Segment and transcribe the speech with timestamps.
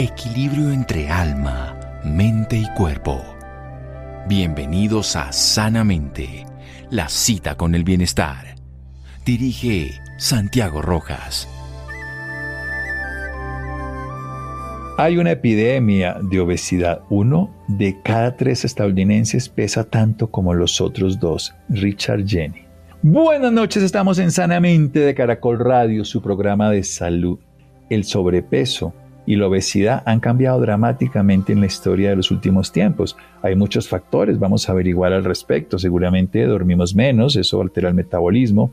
[0.00, 3.20] Equilibrio entre alma, mente y cuerpo.
[4.28, 6.46] Bienvenidos a Sanamente,
[6.88, 8.54] la cita con el bienestar.
[9.26, 11.48] Dirige Santiago Rojas.
[14.98, 17.00] Hay una epidemia de obesidad.
[17.10, 21.56] Uno de cada tres estadounidenses pesa tanto como los otros dos.
[21.70, 22.62] Richard Jenny.
[23.02, 27.40] Buenas noches, estamos en Sanamente de Caracol Radio, su programa de salud.
[27.90, 28.94] El sobrepeso
[29.28, 33.14] y la obesidad han cambiado dramáticamente en la historia de los últimos tiempos.
[33.42, 35.78] Hay muchos factores, vamos a averiguar al respecto.
[35.78, 38.70] Seguramente dormimos menos, eso altera el metabolismo,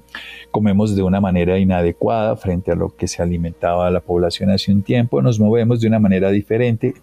[0.52, 4.82] comemos de una manera inadecuada frente a lo que se alimentaba la población hace un
[4.82, 6.94] tiempo, nos movemos de una manera diferente.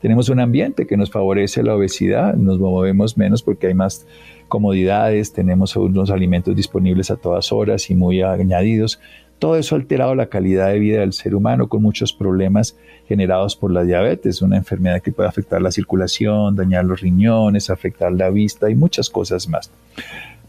[0.00, 4.06] Tenemos un ambiente que nos favorece la obesidad, nos movemos menos porque hay más
[4.48, 8.98] comodidades, tenemos unos alimentos disponibles a todas horas y muy añadidos.
[9.44, 13.54] Todo eso ha alterado la calidad de vida del ser humano con muchos problemas generados
[13.56, 18.30] por la diabetes, una enfermedad que puede afectar la circulación, dañar los riñones, afectar la
[18.30, 19.70] vista y muchas cosas más.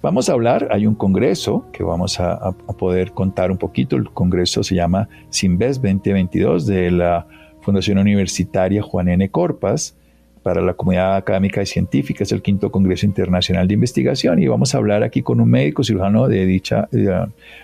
[0.02, 4.64] Vamos a hablar, hay un congreso que vamos a, poder contar un poquito, el congreso
[4.64, 7.28] se llama SIMBES 2022 de la
[7.64, 9.30] Fundación Universitaria Juan N.
[9.30, 9.98] Corpas,
[10.46, 14.76] para la comunidad académica y científica, es el quinto Congreso Internacional de Investigación y vamos
[14.76, 16.88] a hablar aquí con un médico cirujano de dicha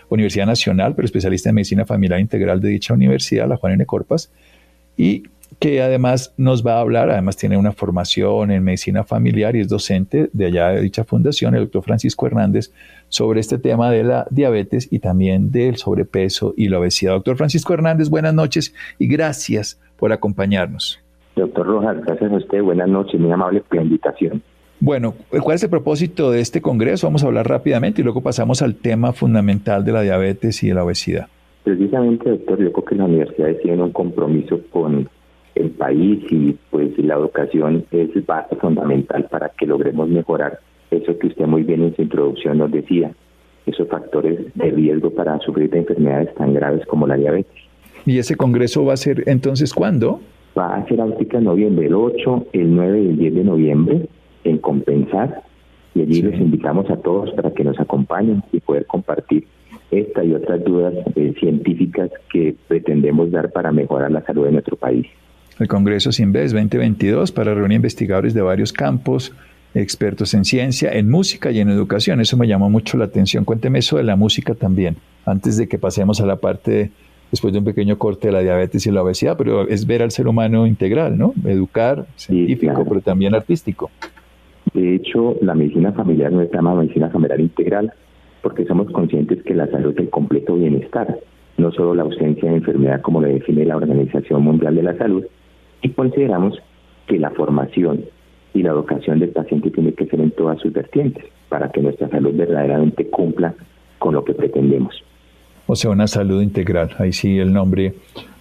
[0.10, 3.86] Universidad Nacional, pero especialista en medicina familiar integral de dicha universidad, la Juan N.
[3.86, 4.32] Corpas,
[4.98, 5.26] y
[5.60, 9.68] que además nos va a hablar, además tiene una formación en medicina familiar y es
[9.68, 12.72] docente de allá de dicha fundación, el doctor Francisco Hernández,
[13.10, 17.14] sobre este tema de la diabetes y también del sobrepeso y la obesidad.
[17.14, 21.01] Doctor Francisco Hernández, buenas noches y gracias por acompañarnos.
[21.36, 22.62] Doctor Rojas, gracias a usted.
[22.62, 24.42] Buenas noches, muy amable por la invitación.
[24.80, 27.08] Bueno, ¿cuál es el propósito de este congreso?
[27.08, 30.74] Vamos a hablar rápidamente y luego pasamos al tema fundamental de la diabetes y de
[30.74, 31.28] la obesidad.
[31.64, 35.08] Precisamente, doctor, yo creo que las universidades tienen un compromiso con
[35.54, 38.10] el país y pues la educación es
[38.60, 40.60] fundamental para que logremos mejorar
[40.90, 43.12] eso que usted muy bien en su introducción nos decía,
[43.66, 47.54] esos factores de riesgo para sufrir de enfermedades tan graves como la diabetes.
[48.06, 50.20] ¿Y ese congreso va a ser entonces cuándo?
[50.58, 54.10] Va a ser ahorita en noviembre, el 8, el 9 y el 10 de noviembre,
[54.44, 55.44] en Compensar.
[55.94, 59.46] Y allí les invitamos a todos para que nos acompañen y poder compartir
[59.92, 64.78] esta y otras dudas eh, científicas que pretendemos dar para mejorar la salud de nuestro
[64.78, 65.06] país.
[65.60, 69.34] El Congreso SINVES 2022 para reunir investigadores de varios campos,
[69.76, 72.22] expertos en ciencia, en música y en educación.
[72.22, 73.44] Eso me llamó mucho la atención.
[73.44, 74.96] Cuénteme eso de la música también,
[75.26, 76.92] antes de que pasemos a la parte
[77.32, 80.12] después de un pequeño corte de la diabetes y la obesidad, pero es ver al
[80.12, 81.34] ser humano integral, ¿no?
[81.46, 83.90] Educar, científico, pero también artístico.
[84.74, 87.94] De hecho, la medicina familiar no se llama medicina familiar integral
[88.42, 91.20] porque somos conscientes que la salud es el completo bienestar,
[91.58, 95.26] no solo la ausencia de enfermedad como le define la Organización Mundial de la Salud,
[95.82, 96.60] y consideramos
[97.08, 98.06] que la formación
[98.54, 102.10] y la educación del paciente tiene que ser en todas sus vertientes para que nuestra
[102.10, 103.54] salud verdaderamente cumpla
[104.00, 105.04] con lo que pretendemos
[105.72, 106.94] o sea, una salud integral.
[107.00, 107.94] Ahí sí el nombre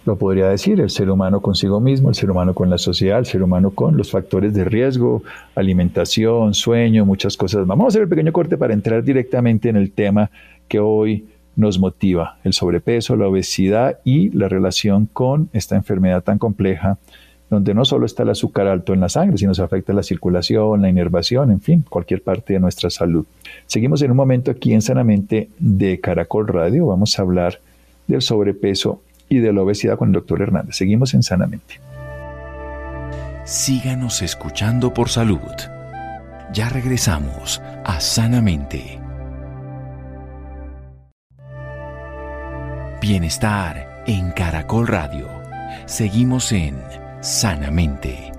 [0.03, 3.25] lo podría decir, el ser humano consigo mismo, el ser humano con la sociedad, el
[3.25, 5.23] ser humano con los factores de riesgo,
[5.55, 7.65] alimentación, sueño, muchas cosas.
[7.65, 10.29] Vamos a hacer el pequeño corte para entrar directamente en el tema
[10.67, 11.25] que hoy
[11.55, 16.97] nos motiva, el sobrepeso, la obesidad y la relación con esta enfermedad tan compleja
[17.51, 20.81] donde no solo está el azúcar alto en la sangre, sino se afecta la circulación,
[20.81, 23.25] la inervación, en fin, cualquier parte de nuestra salud.
[23.67, 26.87] Seguimos en un momento aquí en Sanamente de Caracol Radio.
[26.87, 27.59] Vamos a hablar
[28.07, 30.77] del sobrepeso y de la obesidad con el doctor Hernández.
[30.77, 31.81] Seguimos en Sanamente.
[33.43, 35.39] Síganos escuchando por salud.
[36.53, 38.97] Ya regresamos a Sanamente.
[43.01, 45.27] Bienestar en Caracol Radio.
[45.85, 48.31] Seguimos en Sanamente.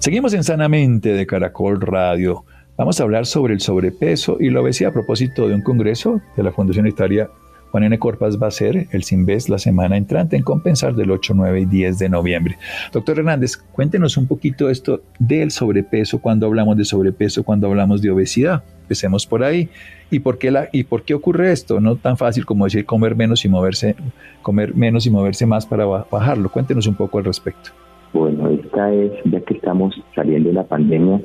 [0.00, 2.44] Seguimos en Sanamente de Caracol Radio.
[2.76, 6.42] Vamos a hablar sobre el sobrepeso y la obesidad a propósito de un congreso de
[6.42, 7.30] la Fundación Italia
[7.72, 7.98] Juan N.
[7.98, 11.64] Corpas va a ser el SIMBES la semana entrante en Compensar del 8, 9 y
[11.64, 12.58] 10 de noviembre.
[12.92, 18.10] Doctor Hernández, cuéntenos un poquito esto del sobrepeso, cuando hablamos de sobrepeso, cuando hablamos de
[18.10, 18.62] obesidad.
[18.92, 19.70] Empecemos por ahí.
[20.10, 21.80] ¿Y por qué, la, y por qué ocurre esto?
[21.80, 23.96] No tan fácil como decir comer menos y moverse,
[24.42, 26.50] comer menos y moverse más para bajarlo.
[26.50, 27.70] Cuéntenos un poco al respecto.
[28.12, 31.22] Bueno, esta es, ya que estamos saliendo de la pandemia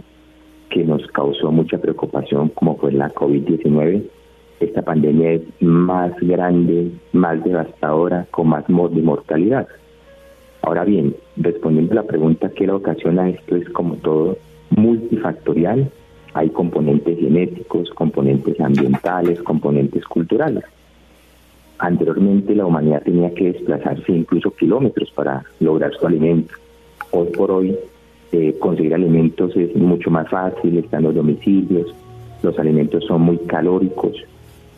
[0.69, 4.04] que nos causó mucha preocupación, como fue la COVID-19,
[4.62, 9.68] esta pandemia es más grande, más devastadora, con más de mortalidad.
[10.62, 14.38] Ahora bien, respondiendo a la pregunta que la ocasiona esto es como todo
[14.69, 15.92] multifactorial,
[16.38, 20.63] hay componentes genéticos, componentes ambientales, componentes culturales.
[21.80, 26.54] Anteriormente la humanidad tenía que desplazarse incluso kilómetros para lograr su alimento.
[27.10, 27.75] Hoy por hoy
[28.31, 31.88] eh, conseguir alimentos es mucho más fácil, están los domicilios,
[32.44, 34.13] los alimentos son muy calóricos.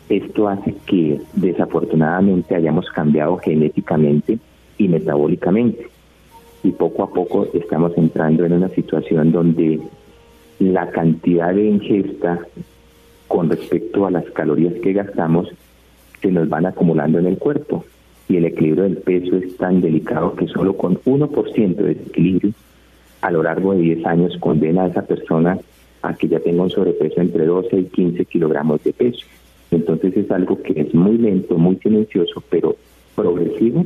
[0.08, 4.38] Esto hace que desafortunadamente hayamos cambiado genéticamente
[4.78, 5.88] y metabólicamente.
[6.62, 9.78] Y poco a poco estamos entrando en una situación donde
[10.60, 12.38] la cantidad de ingesta
[13.26, 15.48] con respecto a las calorías que gastamos
[16.20, 17.84] se nos van acumulando en el cuerpo.
[18.28, 22.52] Y el equilibrio del peso es tan delicado que solo con 1% de desequilibrio
[23.22, 25.58] a lo largo de 10 años condena a esa persona
[26.02, 29.26] a que ya tenga un sobrepeso entre 12 y 15 kilogramos de peso.
[29.70, 32.76] Entonces es algo que es muy lento, muy silencioso, pero
[33.14, 33.84] progresivo,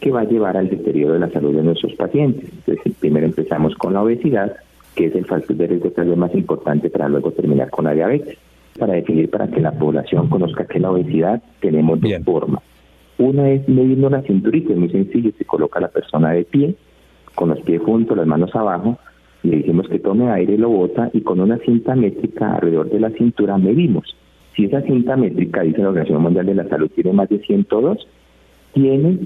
[0.00, 2.50] que va a llevar al deterioro de la salud de nuestros pacientes.
[2.50, 4.56] Entonces primero empezamos con la obesidad,
[4.94, 7.92] que es el factor de riesgo tal vez más importante para luego terminar con la
[7.92, 8.38] diabetes.
[8.78, 12.62] Para definir, para que la población conozca que la obesidad tenemos dos formas.
[13.18, 16.74] Una es medirnos la cinturita, es muy sencillo, se coloca la persona de pie,
[17.34, 18.98] con los pies juntos, las manos abajo,
[19.42, 23.10] le decimos que tome aire, lo bota y con una cinta métrica alrededor de la
[23.10, 24.16] cintura medimos.
[24.54, 28.06] Si esa cinta métrica, dice la Organización Mundial de la Salud, tiene más de 102,
[28.74, 29.18] tiene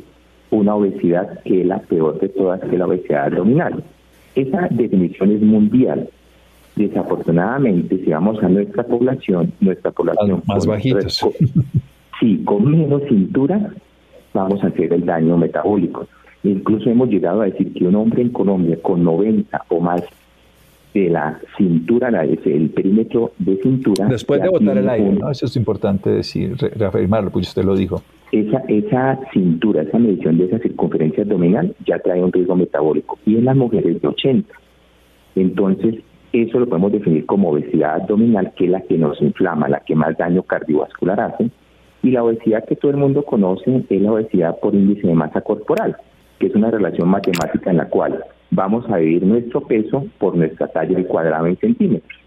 [0.51, 3.83] una obesidad que es la peor de todas, que es la obesidad abdominal.
[4.37, 6.09] Esa definición es mundial.
[6.77, 10.43] Desafortunadamente, si vamos a nuestra población, nuestra población...
[10.47, 11.27] Más bajitos.
[12.21, 13.73] sí, con menos cintura
[14.35, 16.07] vamos a hacer el daño metabólico.
[16.45, 20.03] Incluso hemos llegado a decir que un hombre en Colombia con 90 o más
[20.97, 24.07] de la cintura, el perímetro de cintura...
[24.07, 25.31] Después de botar el aire, ¿no?
[25.31, 28.03] Eso es importante decir, reafirmarlo, pues usted lo dijo.
[28.33, 33.37] Esa, esa cintura, esa medición de esa circunferencia abdominal ya trae un riesgo metabólico y
[33.37, 34.55] en las mujeres de 80.
[35.35, 35.97] Entonces,
[36.33, 39.95] eso lo podemos definir como obesidad abdominal, que es la que nos inflama, la que
[39.95, 41.51] más daño cardiovascular hace.
[42.03, 45.43] Y la obesidad que todo el mundo conoce es la obesidad por índice de masa
[45.43, 45.97] corporal
[46.39, 50.69] que es una relación matemática en la cual vamos a dividir nuestro peso por nuestra
[50.69, 52.19] talla al cuadrado en centímetros.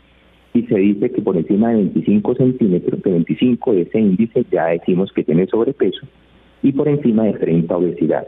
[0.54, 4.68] Y se dice que por encima de 25 centímetros, de 25 de ese índice, ya
[4.68, 6.08] decimos que tiene sobrepeso,
[6.64, 8.28] y por encima de 30 obesidad.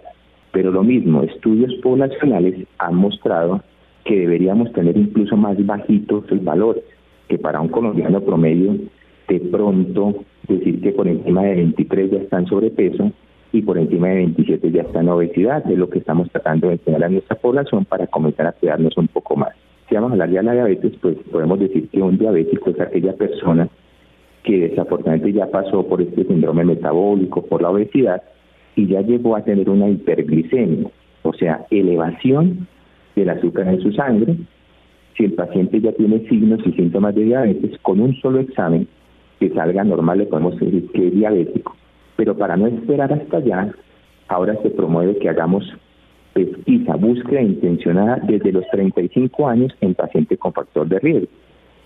[0.52, 3.64] Pero lo mismo, estudios poblacionales han mostrado
[4.06, 6.84] que deberíamos tener incluso más bajitos los valores,
[7.28, 8.76] que para un colombiano promedio,
[9.28, 13.12] de pronto decir que por encima de 23 ya están sobrepeso
[13.54, 16.74] y por encima de 27 ya está en obesidad, es lo que estamos tratando de
[16.74, 19.54] enseñar a nuestra población para comenzar a cuidarnos un poco más.
[19.90, 23.14] Si vamos a hablar de la diabetes, pues podemos decir que un diabético es aquella
[23.14, 23.68] persona
[24.44, 28.24] que desafortunadamente ya pasó por este síndrome metabólico, por la obesidad,
[28.76, 30.88] y ya llegó a tener una hiperglicemia,
[31.24, 32.68] o sea, elevación
[33.16, 34.38] del azúcar en su sangre.
[35.18, 38.88] Si el paciente ya tiene signos y síntomas de diabetes, con un solo examen
[39.40, 41.76] que salga normal le podemos decir que es diabético
[42.22, 43.74] pero para no esperar hasta allá,
[44.28, 45.66] ahora se promueve que hagamos
[46.34, 51.30] pesquisa, búsqueda intencionada desde los 35 años en pacientes con factor de riesgo.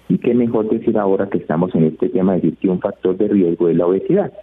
[0.09, 3.15] Y qué mejor decir ahora que estamos en este tema de decir que un factor
[3.15, 4.33] de riesgo es la obesidad.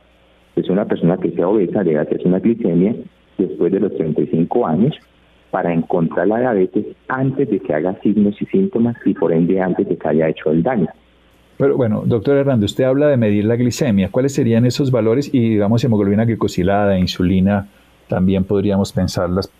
[0.57, 2.95] Es una persona que sea obesa debe hacerse una glicemia
[3.37, 4.97] después de los 35 años
[5.51, 9.87] para encontrar la diabetes antes de que haga signos y síntomas y por ende antes
[9.87, 10.89] de que haya hecho el daño.
[11.59, 14.11] Pero bueno, doctor Hernández, usted habla de medir la glicemia.
[14.11, 15.33] ¿Cuáles serían esos valores?
[15.33, 17.69] Y digamos, hemoglobina glicosilada, insulina,
[18.09, 19.51] también podríamos pensarlas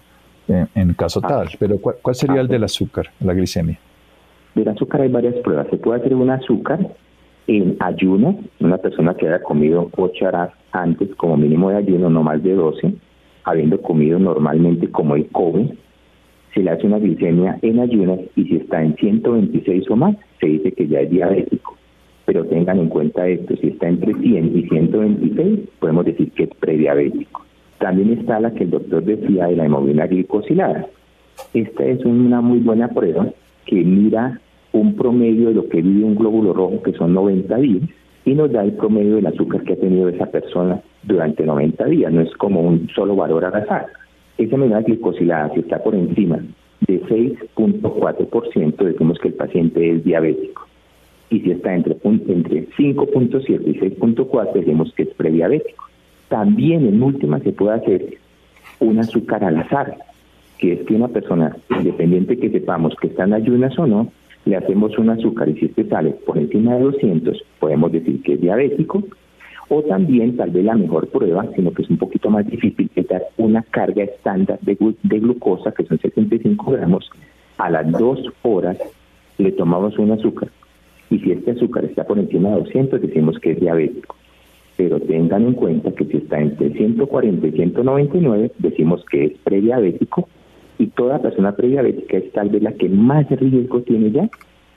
[0.49, 1.29] en, caso ah.
[1.29, 1.49] tal.
[1.59, 3.79] Pero ¿cuál, sería el ah, del azúcar, la glicemia?
[4.55, 5.69] Del azúcar hay varias pruebas.
[5.71, 6.81] Se puede hacer un azúcar
[7.47, 12.23] en ayuno, una persona que haya comido 8 horas antes como mínimo de ayuno, no
[12.23, 12.95] más de 12,
[13.45, 15.73] habiendo comido normalmente como el COVID,
[16.55, 20.47] se le hace una glicemia en ayuno y si está en 126 o más, se
[20.47, 21.77] dice que ya es diabético
[22.33, 26.51] pero tengan en cuenta esto, si está entre 100 y 126, podemos decir que es
[26.59, 27.45] prediabético.
[27.79, 30.87] También está la que el doctor decía de la hemoglobina glicosilada.
[31.53, 33.27] Esta es una muy buena prueba
[33.67, 34.41] que mira
[34.73, 37.83] un promedio de lo que vive un glóbulo rojo, que son 90 días,
[38.25, 42.11] y nos da el promedio del azúcar que ha tenido esa persona durante 90 días.
[42.11, 43.89] No es como un solo valor al azar.
[44.39, 46.39] Esa hemoglobina glicosilada, si está por encima
[46.87, 50.72] de 6.4%, decimos que el paciente es diabético
[51.33, 55.85] y si está entre, entre 5.7 y 6.4, decimos que es prediabético.
[56.29, 58.19] También en última se puede hacer
[58.81, 59.97] un azúcar al azar,
[60.59, 64.13] que es que una persona, independiente que sepamos que está en ayunas o no,
[64.45, 68.35] le hacemos un azúcar y si este sale por encima de 200, podemos decir que
[68.35, 69.03] es diabético.
[69.69, 73.09] O también, tal vez la mejor prueba, sino que es un poquito más difícil, es
[73.09, 77.11] dar una carga estándar de, de glucosa, que son 75 gramos,
[77.57, 78.77] a las dos horas
[79.39, 80.51] le tomamos un azúcar
[81.13, 84.17] y si este azúcar está por encima de 200, decimos que es diabético.
[84.77, 90.29] pero tengan en cuenta que si está entre 140 y 199, decimos que es prediabético
[90.79, 94.29] y toda persona prediabética es tal vez la que más riesgo tiene ya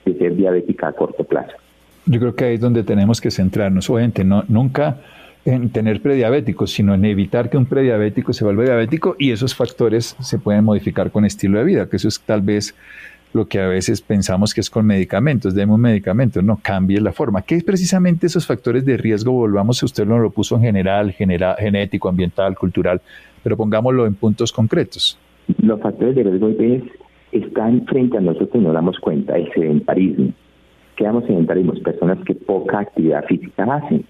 [0.05, 1.53] de ser diabética a corto plazo.
[2.05, 3.89] Yo creo que ahí es donde tenemos que centrarnos.
[3.89, 4.99] Obviamente, no, nunca
[5.45, 10.15] en tener prediabéticos, sino en evitar que un prediabético se vuelva diabético y esos factores
[10.19, 12.75] se pueden modificar con estilo de vida, que eso es tal vez
[13.35, 17.11] lo que a veces pensamos que es con medicamentos, demos un medicamento, no cambie la
[17.11, 17.41] forma.
[17.41, 19.33] ¿Qué es precisamente esos factores de riesgo?
[19.33, 23.01] Volvamos, usted lo puso en general, genético, ambiental, cultural,
[23.43, 25.19] pero pongámoslo en puntos concretos.
[25.61, 26.49] Los factores de riesgo
[27.33, 30.31] están frente a nosotros y nos damos cuenta, el sedentarismo.
[30.95, 31.73] ¿Qué damos sedentarismo?
[31.73, 34.05] Personas que poca actividad física hacen.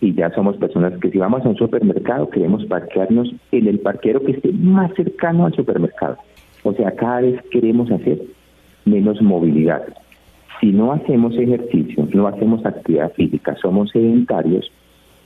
[0.00, 4.22] Y ya somos personas que si vamos a un supermercado queremos parquearnos en el parquero
[4.22, 6.16] que esté más cercano al supermercado.
[6.62, 8.22] O sea, cada vez queremos hacer
[8.84, 9.82] menos movilidad.
[10.60, 14.70] Si no hacemos ejercicio, no hacemos actividad física, somos sedentarios,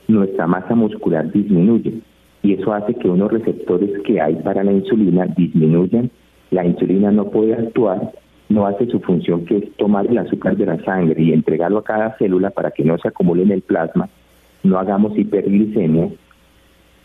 [0.07, 2.01] nuestra masa muscular disminuye
[2.41, 6.09] y eso hace que unos receptores que hay para la insulina disminuyan,
[6.51, 8.11] la insulina no puede actuar,
[8.47, 11.83] no hace su función que es tomar el azúcar de la sangre y entregarlo a
[11.83, 14.09] cada célula para que no se acumule en el plasma,
[14.63, 16.09] no hagamos hiperglicemia.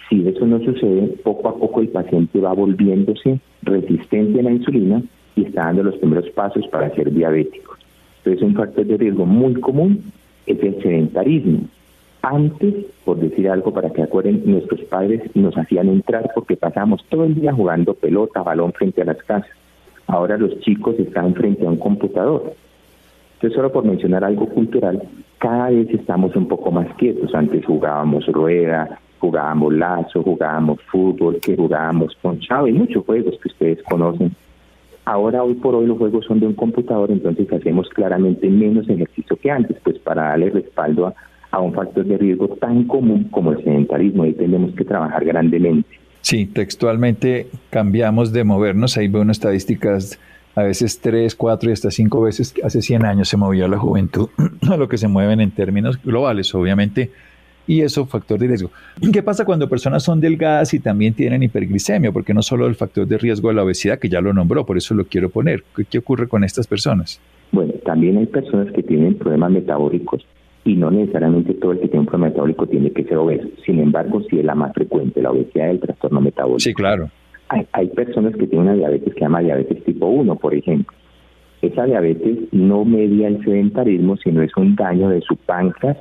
[0.09, 5.03] Si eso no sucede, poco a poco el paciente va volviéndose resistente a la insulina
[5.37, 7.77] y está dando los primeros pasos para ser diabético.
[8.19, 10.13] Entonces un factor de riesgo muy común
[10.47, 11.61] es el sedentarismo.
[12.23, 12.75] Antes,
[13.05, 17.35] por decir algo para que acuerden, nuestros padres nos hacían entrar porque pasamos todo el
[17.35, 19.51] día jugando pelota, balón frente a las casas.
[20.07, 22.55] Ahora los chicos están frente a un computador.
[23.35, 25.03] Entonces, solo por mencionar algo cultural,
[25.39, 27.35] cada vez estamos un poco más quietos.
[27.35, 33.83] Antes jugábamos rueda, jugábamos lazo, jugábamos fútbol, que jugábamos ponchado y muchos juegos que ustedes
[33.83, 34.35] conocen
[35.05, 39.37] Ahora, hoy por hoy, los juegos son de un computador, entonces hacemos claramente menos ejercicio
[39.37, 41.15] que antes, pues para darle respaldo
[41.51, 44.25] a, un factor de riesgo tan común como el sedentarismo.
[44.25, 45.89] Ahí tenemos que trabajar grandemente.
[46.21, 48.97] Sí, textualmente cambiamos de movernos.
[48.97, 50.19] Ahí veo unas estadísticas,
[50.57, 52.55] a veces tres, cuatro y hasta cinco veces.
[52.65, 54.31] Hace 100 años se movía la juventud
[54.69, 56.53] a lo que se mueven en términos globales.
[56.55, 57.13] Obviamente,
[57.67, 58.71] y eso factor de riesgo.
[59.13, 62.13] ¿Qué pasa cuando personas son delgadas y también tienen hiperglicemia?
[62.13, 64.77] Porque no solo el factor de riesgo de la obesidad, que ya lo nombró, por
[64.77, 65.65] eso lo quiero poner.
[65.91, 67.21] ¿Qué, ocurre con estas personas?
[67.53, 70.27] Bueno, también hay personas que tienen problemas metabólicos
[70.65, 73.49] y no necesariamente todo el que tiene un problema metabólico tiene que ser obeso.
[73.65, 76.61] Sin embargo, sí es la más frecuente, la obesidad del trastorno metabólico.
[76.61, 77.11] Sí, claro.
[77.49, 80.97] Hay, hay personas que tienen una diabetes que se llama diabetes tipo 1, por ejemplo.
[81.61, 85.97] Esa diabetes no media el sedentarismo, sino es un daño de su páncreas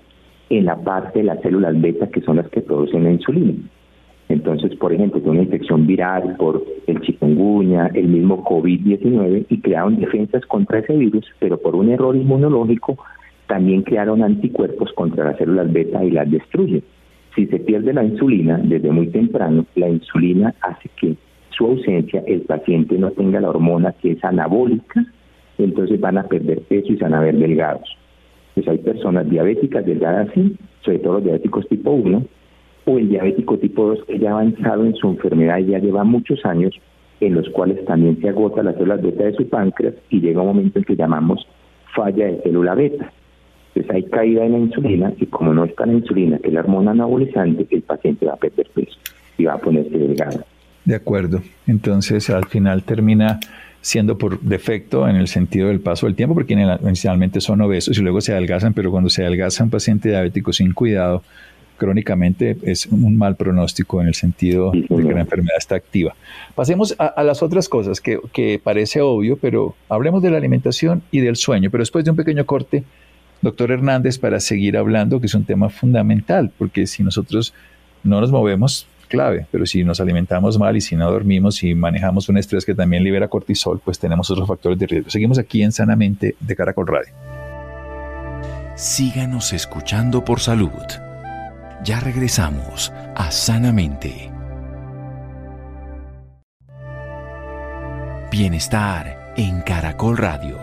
[0.49, 3.53] en la parte de las células beta que son las que producen la insulina.
[4.29, 9.99] Entonces, por ejemplo, tiene una infección viral por el chikungunya, el mismo COVID-19 y crearon
[9.99, 12.97] defensas contra ese virus, pero por un error inmunológico
[13.47, 16.83] también crearon anticuerpos contra las células beta y las destruyen.
[17.35, 21.15] Si se pierde la insulina desde muy temprano, la insulina hace que
[21.49, 25.05] su ausencia el paciente no tenga la hormona que es anabólica,
[25.57, 27.97] entonces van a perder peso y se van a ver delgados
[28.53, 32.23] pues hay personas diabéticas delgadas, sí, sobre todo los diabéticos tipo 1,
[32.85, 36.03] o el diabético tipo 2 que ya ha avanzado en su enfermedad y ya lleva
[36.03, 36.73] muchos años,
[37.19, 40.47] en los cuales también se agota las células beta de su páncreas y llega un
[40.47, 41.47] momento en que llamamos
[41.95, 43.11] falla de célula beta.
[43.73, 46.59] Entonces hay caída en la insulina y como no está la insulina, que es la
[46.59, 48.97] hormona anabolizante, el paciente va a perder peso
[49.37, 50.43] y va a ponerse delgado.
[50.85, 51.41] De acuerdo.
[51.65, 53.39] Entonces al final termina
[53.83, 58.01] siendo por defecto en el sentido del paso del tiempo, porque inicialmente son obesos y
[58.01, 61.21] luego se adelgazan, pero cuando se adelgaza un paciente diabético sin cuidado,
[61.77, 66.15] crónicamente es un mal pronóstico en el sentido de que la enfermedad está activa.
[66.55, 71.19] Pasemos a, las otras cosas que, que, parece obvio, pero hablemos de la alimentación y
[71.19, 71.69] del sueño.
[71.69, 72.85] Pero después de un pequeño corte,
[73.41, 77.53] doctor Hernández, para seguir hablando, que es un tema fundamental, porque si nosotros
[78.01, 82.29] no nos movemos, clave, pero si nos alimentamos mal y si no dormimos y manejamos
[82.29, 85.11] un estrés que también libera cortisol, pues tenemos otros factores de riesgo.
[85.11, 87.13] Seguimos aquí en Sanamente de Caracol Radio.
[88.75, 90.71] Síganos escuchando por salud.
[91.83, 94.31] Ya regresamos a Sanamente.
[98.31, 100.57] Bienestar en Caracol Radio.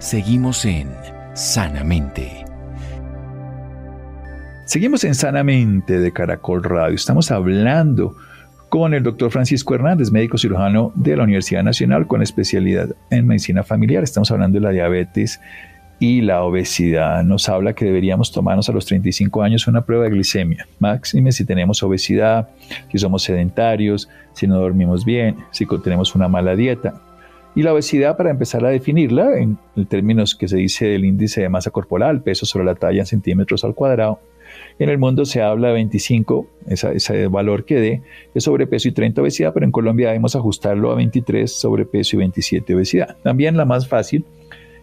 [0.00, 0.90] Seguimos en
[1.32, 2.45] Sanamente.
[4.66, 6.96] Seguimos en Sanamente de Caracol Radio.
[6.96, 8.16] Estamos hablando
[8.68, 13.62] con el doctor Francisco Hernández, médico cirujano de la Universidad Nacional con especialidad en medicina
[13.62, 14.02] familiar.
[14.02, 15.40] Estamos hablando de la diabetes
[16.00, 17.22] y la obesidad.
[17.22, 21.44] Nos habla que deberíamos tomarnos a los 35 años una prueba de glicemia, máxime si
[21.44, 22.48] tenemos obesidad,
[22.90, 27.00] si somos sedentarios, si no dormimos bien, si tenemos una mala dieta.
[27.54, 29.58] Y la obesidad, para empezar a definirla en
[29.88, 33.62] términos que se dice del índice de masa corporal, peso sobre la talla en centímetros
[33.62, 34.18] al cuadrado,
[34.78, 38.02] En el mundo se habla de 25, ese valor que dé
[38.34, 42.74] es sobrepeso y 30 obesidad, pero en Colombia debemos ajustarlo a 23 sobrepeso y 27
[42.74, 43.16] obesidad.
[43.22, 44.24] También la más fácil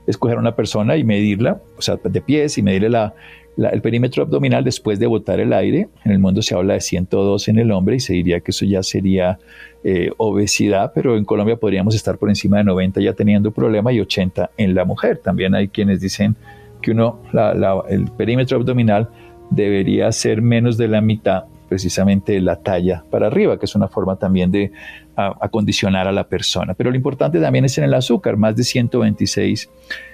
[0.07, 3.13] es coger a una persona y medirla, o sea, de pies y medirle la,
[3.57, 5.87] el perímetro abdominal después de botar el aire.
[6.03, 8.65] En el mundo se habla de 102 en el hombre y se diría que eso
[8.65, 9.39] ya sería
[9.83, 13.99] eh, obesidad, pero en Colombia podríamos estar por encima de 90 ya teniendo problema y
[13.99, 15.17] 80 en la mujer.
[15.17, 16.35] También hay quienes dicen
[16.81, 17.21] que uno,
[17.89, 19.09] el perímetro abdominal
[19.55, 24.17] debería ser menos de la mitad precisamente la talla para arriba, que es una forma
[24.17, 24.72] también de
[25.15, 26.75] acondicionar a, la persona.
[26.75, 29.72] Pero lo importante también es en el azúcar, más de 126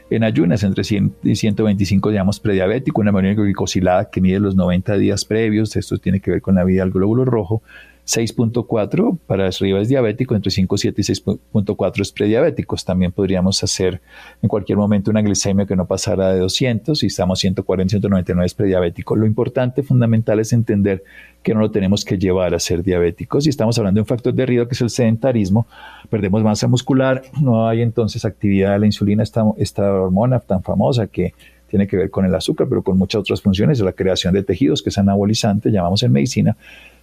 [0.10, 4.98] en ayunas, entre 100 y 125 digamos prediabético, una hemoglobina glicosilada que mide los 90
[4.98, 7.62] días previos, esto tiene que ver con la vida del glóbulo rojo,
[8.10, 12.84] 6.4 para arriba es diabético, entre 5.7 y 6.4 es prediabéticos.
[12.84, 14.02] También podríamos hacer
[14.42, 18.54] en cualquier momento una glicemia que no pasara de 200, si estamos 140, 199 es
[18.56, 19.16] prediabético.
[19.16, 21.04] Lo importante, fundamental, es entender
[21.44, 23.44] que no lo tenemos que llevar a ser diabéticos.
[23.44, 25.68] Si estamos hablando de un factor de riesgo que es el sedentarismo,
[26.10, 31.06] perdemos masa muscular, no hay entonces actividad de la insulina, esta, esta hormona tan famosa
[31.06, 31.36] que
[31.70, 34.82] tiene que ver con el azúcar, pero con muchas otras funciones, la creación de tejidos,
[34.82, 36.58] que es anabolizante, llamamos en medicina,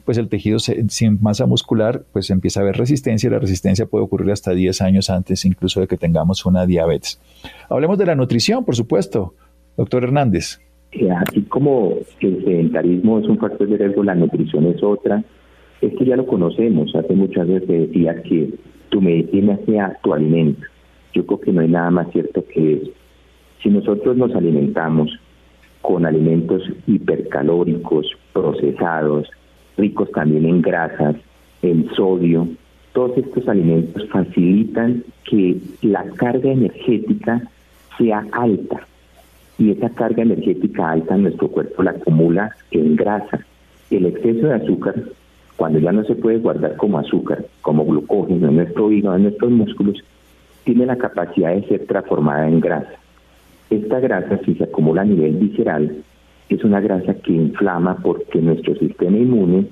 [0.07, 4.05] pues el tejido sin masa muscular, pues empieza a haber resistencia y la resistencia puede
[4.05, 7.21] ocurrir hasta 10 años antes incluso de que tengamos una diabetes.
[7.69, 9.35] Hablemos de la nutrición, por supuesto,
[9.77, 10.61] doctor Hernández.
[11.19, 15.23] Así como el sedentarismo es un factor de riesgo, la nutrición es otra.
[15.81, 16.95] Esto ya lo conocemos.
[16.95, 18.55] Hace muchas veces decía que
[18.89, 20.63] tu medicina sea tu alimento.
[21.13, 22.91] Yo creo que no hay nada más cierto que eso.
[23.63, 25.11] Si nosotros nos alimentamos
[25.83, 29.29] con alimentos hipercalóricos, procesados,
[29.77, 31.17] ricos también en grasas,
[31.63, 32.49] en sodio.
[32.93, 37.43] Todos estos alimentos facilitan que la carga energética
[37.99, 38.87] sea alta
[39.59, 43.41] y esa carga energética alta nuestro cuerpo la acumula en grasa.
[43.91, 44.95] El exceso de azúcar,
[45.57, 49.51] cuando ya no se puede guardar como azúcar, como glucógeno en nuestro hígado, en nuestros
[49.51, 50.05] músculos,
[50.65, 52.93] tiene la capacidad de ser transformada en grasa.
[53.71, 55.97] Esta grasa, si se acumula a nivel visceral,
[56.49, 59.67] es una grasa que inflama porque nuestro sistema inmune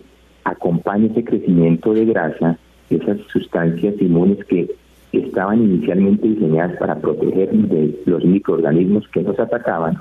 [0.45, 2.59] acompaña ese crecimiento de grasa,
[2.91, 4.71] esas sustancias inmunes que
[5.13, 9.97] estaban inicialmente diseñadas para protegernos de los microorganismos que nos atacaban,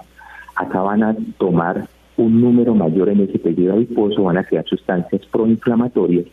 [0.56, 6.26] acaban a tomar un número mayor en ese tejido adiposo, van a crear sustancias proinflamatorias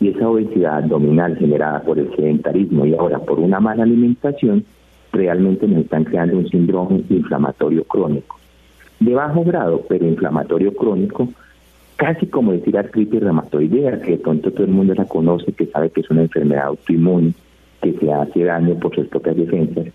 [0.00, 4.64] y esa obesidad abdominal generada por el sedentarismo y ahora por una mala alimentación
[5.12, 8.36] realmente nos están creando un síndrome inflamatorio crónico
[9.04, 11.28] de bajo grado, pero inflamatorio crónico,
[11.96, 15.90] casi como decir artritis reumatoidea, que de pronto todo el mundo la conoce, que sabe
[15.90, 17.34] que es una enfermedad autoinmune,
[17.82, 19.86] que se hace daño por sus propias defensas,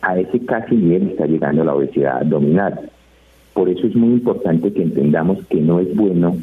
[0.00, 2.90] a ese casi nivel está llegando la obesidad abdominal.
[3.52, 6.36] Por eso es muy importante que entendamos que no es bueno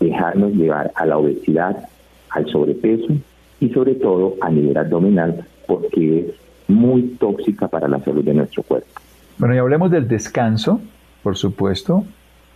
[0.00, 1.88] dejarnos llevar a la obesidad,
[2.30, 3.14] al sobrepeso
[3.60, 6.26] y sobre todo a nivel abdominal, porque es
[6.68, 8.88] muy tóxica para la salud de nuestro cuerpo.
[9.38, 10.80] Bueno, y hablemos del descanso
[11.22, 12.04] por supuesto,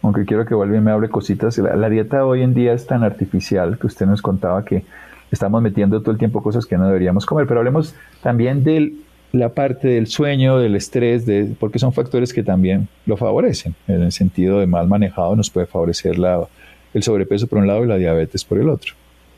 [0.03, 1.57] aunque quiero que vuelva y me hable cositas.
[1.59, 4.85] La, dieta hoy en día es tan artificial que usted nos contaba que
[5.31, 8.93] estamos metiendo todo el tiempo cosas que no deberíamos comer, pero hablemos también de
[9.33, 13.75] la parte del sueño, del estrés, de, porque son factores que también lo favorecen.
[13.89, 16.47] En el sentido de mal manejado nos puede favorecer la,
[16.93, 18.95] el sobrepeso por un lado y la diabetes por el otro.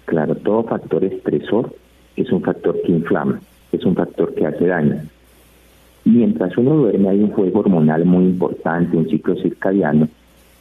[0.07, 1.75] Claro, todo factor estresor
[2.17, 3.41] es un factor que inflama,
[3.73, 5.03] es un factor que hace daño.
[6.05, 10.09] Mientras uno duerme hay un juego hormonal muy importante, un ciclo circadiano,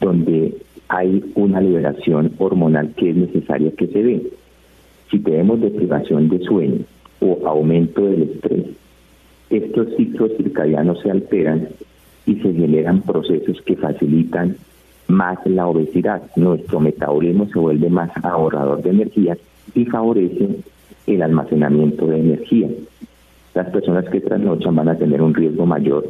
[0.00, 0.56] donde
[0.88, 4.22] hay una liberación hormonal que es necesaria que se dé.
[5.10, 6.84] Si tenemos deprivación de sueño
[7.20, 8.64] o aumento del estrés,
[9.50, 11.68] estos ciclos circadianos se alteran
[12.24, 14.56] y se generan procesos que facilitan
[15.08, 16.22] más la obesidad.
[16.36, 19.36] Nuestro metabolismo se vuelve más ahorrador de energía
[19.74, 20.48] y favorece
[21.06, 22.68] el almacenamiento de energía
[23.54, 26.04] las personas que trasnochan van a tener un riesgo mayor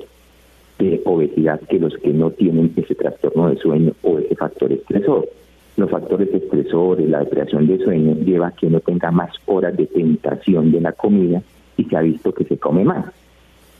[0.78, 5.28] de obesidad que los que no tienen ese trastorno de sueño o ese factor estresor.
[5.76, 9.87] Los factores estresores, la depresión de sueño, lleva a que no tenga más horas de
[9.87, 11.42] tentación de la comida
[11.76, 13.07] y se ha visto que se come más.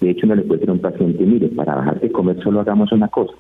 [0.01, 2.61] De hecho, no le puede decir a un paciente, mire, para bajar de comer solo
[2.61, 3.35] hagamos una cosa.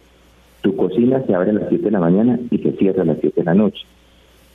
[0.62, 3.18] Tu cocina se abre a las 7 de la mañana y se cierra a las
[3.20, 3.84] 7 de la noche.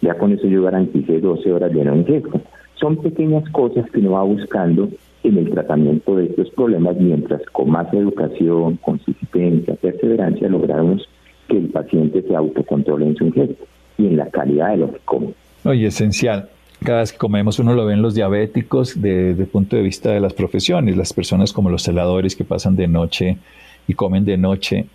[0.01, 2.41] Ya con eso yo garanticé 12 horas de no ingreso.
[2.75, 4.89] Son pequeñas cosas que uno va buscando
[5.23, 11.08] en el tratamiento de estos problemas, mientras con más educación, consistencia, perseverancia, logramos
[11.47, 13.63] que el paciente se autocontrole en su ingesta
[13.97, 15.34] y en la calidad de lo que come.
[15.65, 16.49] Oye, esencial.
[16.84, 20.21] Cada vez que comemos uno lo ven los diabéticos desde el punto de vista de
[20.21, 23.38] las profesiones, las personas como los celadores que pasan de noche
[23.86, 24.86] y comen de noche,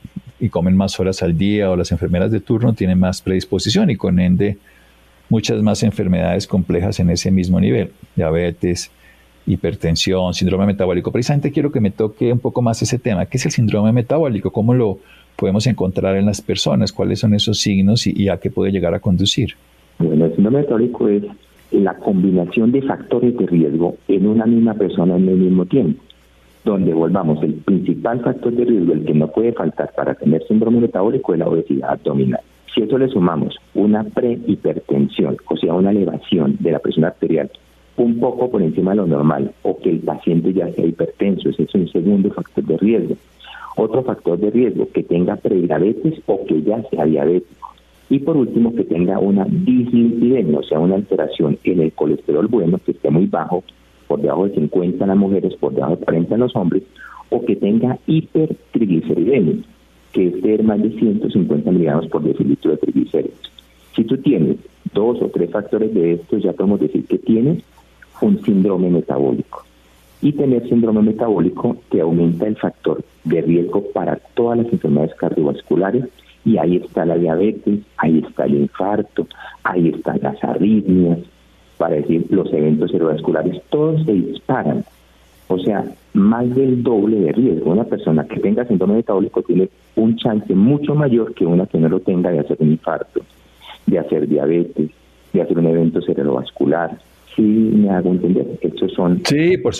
[0.40, 3.96] y comen más horas al día o las enfermeras de turno tienen más predisposición y
[3.96, 4.58] con ende
[5.28, 8.90] muchas más enfermedades complejas en ese mismo nivel, diabetes,
[9.46, 11.12] hipertensión, síndrome metabólico.
[11.12, 13.26] Precisamente quiero que me toque un poco más ese tema.
[13.26, 14.50] ¿Qué es el síndrome metabólico?
[14.50, 14.98] ¿Cómo lo
[15.37, 16.92] podemos encontrar en las personas?
[16.92, 19.54] ¿Cuáles son esos signos y, a qué puede llegar a conducir?
[19.98, 21.22] Bueno, el síndrome metabólico es
[21.72, 26.02] la combinación de factores de riesgo en una misma persona en el mismo tiempo,
[26.64, 30.80] donde volvamos, el principal factor de riesgo, el que no puede faltar para tener síndrome
[30.80, 32.40] metabólico es la obesidad abdominal.
[32.72, 37.50] Si eso le sumamos una prehipertensión, o sea, una elevación de la presión arterial
[37.96, 41.64] un poco por encima de lo normal o que el paciente ya sea hipertenso, ese
[41.64, 43.16] es un segundo factor de riesgo.
[43.76, 47.74] Otro factor de riesgo, que tenga prediabetes o que ya sea diabético.
[48.11, 52.78] Y por último, que tenga una dislipidemia, o sea, una alteración en el colesterol bueno,
[52.85, 53.64] que esté muy bajo,
[54.07, 56.83] por debajo de 50 en las mujeres, por debajo de 40 en los hombres,
[57.30, 59.64] o que tenga hipertrigliceridemia,
[60.12, 63.40] que esté más de 150 miligramos por decilitro de triglicéridos.
[63.96, 64.59] Si tú tienes
[64.92, 67.64] dos o tres factores de estos, ya podemos decir que tienes
[68.20, 69.64] un síndrome metabólico.
[70.22, 76.05] Y tener síndrome metabólico te aumenta el factor de riesgo para todas las enfermedades cardiovasculares
[76.44, 79.27] y ahí está la diabetes, ahí está el infarto,
[79.62, 81.18] ahí están las arritmias,
[81.79, 84.85] para decir los eventos cerebrovasculares, todos se disparan.
[85.48, 87.72] O sea, más del doble de riesgo.
[87.72, 91.88] Una persona que tenga síndrome metabólico tiene un chance mucho mayor que una que no
[91.88, 93.20] lo tenga de hacer un infarto,
[93.87, 94.90] de hacer diabetes,
[95.33, 96.98] de hacer un evento cerebrovascular,
[97.37, 98.59] sí me hago entender.
[98.61, 99.23] Estos son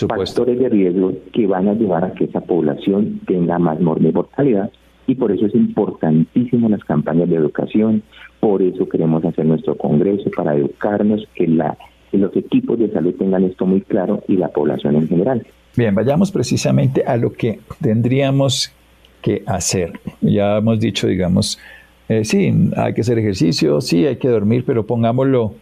[0.07, 4.71] factores de riesgo que van a llevar a que esa población tenga más mortalidad
[5.07, 8.03] y por eso es importantísimo las campañas de educación,
[8.39, 11.77] por eso queremos hacer nuestro congreso para educarnos, que, la,
[12.11, 15.45] que los equipos de salud tengan esto muy claro y la población en general.
[15.75, 18.73] Bien, vayamos precisamente a lo que tendríamos
[19.21, 19.99] que hacer.
[20.21, 21.59] Ya hemos dicho, digamos,
[22.07, 25.55] eh, sí, hay que hacer ejercicio, sí, hay que dormir, pero pongámoslo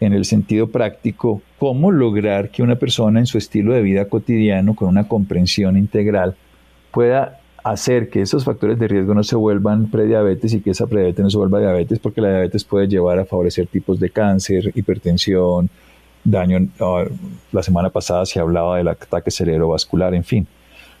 [0.00, 4.74] en el sentido práctico, cómo lograr que una persona en su estilo de vida cotidiano,
[4.74, 6.36] con una comprensión integral,
[6.92, 11.22] pueda hacer que esos factores de riesgo no se vuelvan prediabetes y que esa prediabetes
[11.22, 15.68] no se vuelva diabetes, porque la diabetes puede llevar a favorecer tipos de cáncer, hipertensión,
[16.24, 16.68] daño.
[16.80, 17.04] Ah,
[17.52, 20.46] la semana pasada se hablaba del ataque cerebrovascular, en fin.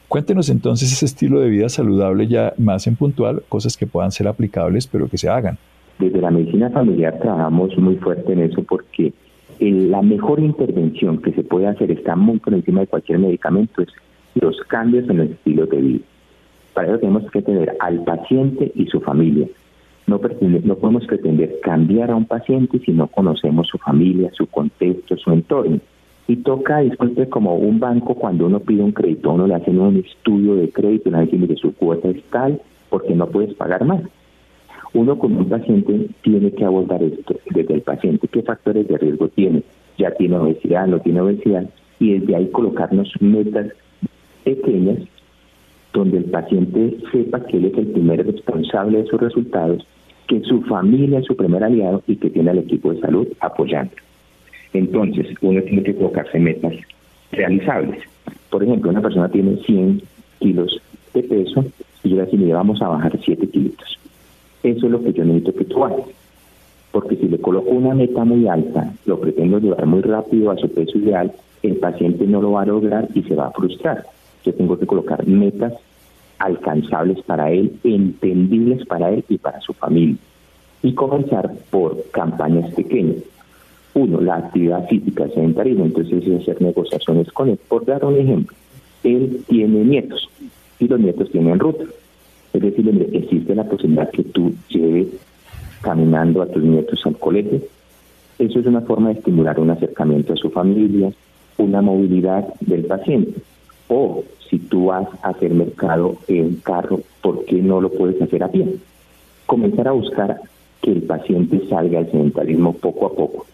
[0.08, 4.26] Cuéntenos entonces ese estilo de vida saludable ya más en puntual, cosas que puedan ser
[4.26, 5.58] aplicables, pero que se hagan.
[5.98, 9.12] Desde la medicina familiar trabajamos muy fuerte en eso porque
[9.60, 13.88] la mejor intervención que se puede hacer, está muy por encima de cualquier medicamento, es
[14.34, 16.04] los cambios en el estilo de vida.
[16.74, 19.48] Para eso tenemos que tener al paciente y su familia.
[20.06, 20.20] No,
[20.64, 25.32] no podemos pretender cambiar a un paciente si no conocemos su familia, su contexto, su
[25.32, 25.80] entorno.
[26.28, 29.96] Y toca, disculpe, como un banco cuando uno pide un crédito, uno le hacen un
[29.96, 34.02] estudio de crédito, le dicen, que su cuota es tal porque no puedes pagar más.
[34.94, 39.28] Uno como un paciente tiene que abordar esto desde el paciente, qué factores de riesgo
[39.28, 39.62] tiene,
[39.98, 41.68] ya tiene obesidad, no tiene obesidad,
[42.00, 43.72] y desde ahí colocarnos metas
[44.44, 44.98] pequeñas
[45.92, 49.86] donde el paciente sepa que él es el primer responsable de sus resultados,
[50.26, 53.92] que su familia es su primer aliado y que tiene al equipo de salud apoyando.
[54.72, 56.74] Entonces, uno tiene que colocarse metas
[57.32, 58.02] realizables.
[58.50, 60.02] Por ejemplo, una persona tiene 100
[60.40, 60.80] kilos
[61.14, 61.64] de peso
[62.04, 63.97] y yo le vamos a bajar 7 kilos.
[64.62, 66.06] Eso es lo que yo necesito que tú hagas.
[66.92, 70.68] Porque si le coloco una meta muy alta, lo pretendo llevar muy rápido a su
[70.68, 74.04] peso ideal, el paciente no lo va a lograr y se va a frustrar.
[74.44, 75.74] Yo tengo que colocar metas
[76.38, 80.16] alcanzables para él, entendibles para él y para su familia.
[80.82, 83.22] Y comenzar por campañas pequeñas.
[83.94, 87.58] Uno, la actividad física sedentarismo, entonces es hacer negociaciones con él.
[87.68, 88.56] Por dar un ejemplo,
[89.02, 90.28] él tiene nietos
[90.78, 91.84] y los nietos tienen ruta.
[92.52, 95.08] Es decir, existe la posibilidad que tú lleves
[95.82, 97.60] caminando a tus nietos al colegio.
[98.38, 101.12] Eso es una forma de estimular un acercamiento a su familia,
[101.58, 103.40] una movilidad del paciente.
[103.88, 108.42] O si tú vas a hacer mercado en carro, ¿por qué no lo puedes hacer
[108.42, 108.76] a pie?
[109.46, 110.40] Comenzar a buscar
[110.82, 113.46] que el paciente salga al sedentarismo poco a poco.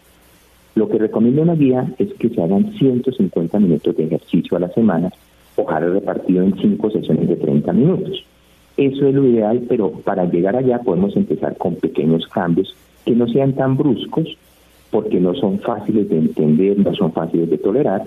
[0.75, 4.69] Lo que recomiendo una guía es que se hagan 150 minutos de ejercicio a la
[4.69, 5.09] semana,
[5.55, 8.25] ojalá repartido en cinco sesiones de 30 minutos.
[8.77, 13.27] Eso es lo ideal, pero para llegar allá podemos empezar con pequeños cambios que no
[13.27, 14.37] sean tan bruscos,
[14.91, 18.03] porque no son fáciles de entender, no son fáciles de tolerar,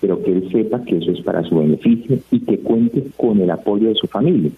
[0.00, 3.50] pero que él sepa que eso es para su beneficio y que cuente con el
[3.50, 4.50] apoyo de su familia.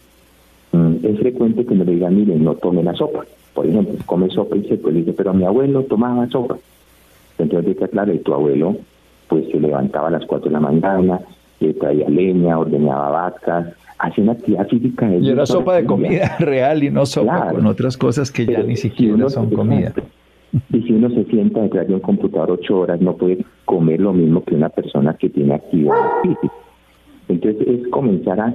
[0.72, 3.24] Mm, es frecuente que me digan, miren, no tome la sopa.
[3.52, 6.56] Por ejemplo, come sopa y se pues dice, pero mi abuelo tomaba sopa.
[7.38, 8.76] Entonces, claro, y tu abuelo
[9.28, 11.20] pues se levantaba a las 4 de la mañana,
[11.60, 15.10] le traía leña, ordeñaba vacas, hace una actividad física.
[15.16, 18.76] Y era sopa de comida real y no sopa con otras cosas que ya ni
[18.76, 19.92] siquiera son comida.
[20.72, 24.12] Y si uno se sienta detrás de un computador ocho horas, no puede comer lo
[24.12, 26.54] mismo que una persona que tiene actividad física.
[27.28, 28.54] Entonces es comenzar a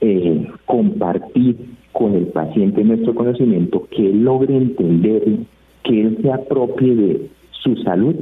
[0.00, 1.56] eh, compartir
[1.92, 5.22] con el paciente nuestro conocimiento, que él logre entender,
[5.84, 7.30] que él se apropie de
[7.62, 8.16] su salud